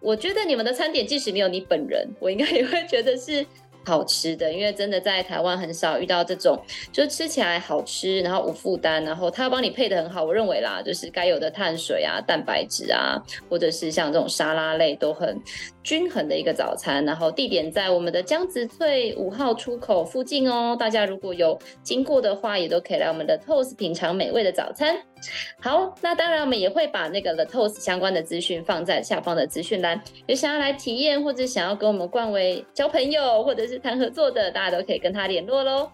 [0.00, 3.46] 我觉得你们的餐点即使没有你本人，我应该也会觉得是
[3.84, 6.60] 好吃的，因为真的在台湾很少遇到这种，
[6.92, 10.24] 就是吃起来好吃，然后无负担，然后他帮你配得很好。
[10.24, 15.40] 我认为啦，就是该有的碳水啊、蛋白质啊，或者是像这种沙拉类都很
[15.82, 17.04] 均衡的一个早餐。
[17.04, 25.11] 然后地点在我们的江子翠五号出口附近哦，大家如果有经过的话，也都可以来我们的 Toast 品尝美味的早餐。
[25.60, 35.90] 好，那当然我们也会把那个 The Toast 相关的资讯放在下方的资讯栏，有想要来体验或者想要跟我们冠威交朋友，或者是谈合作的，大家都可以跟他联络喽。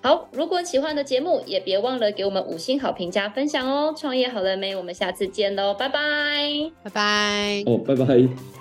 [0.00, 3.92] 好，如果喜欢的节目，也别忘了给我们五星好评加分享哦。
[3.96, 4.76] 创业好了没？
[4.76, 6.00] 我们下次见喽，拜拜，
[6.84, 8.57] 拜拜，哦，拜拜。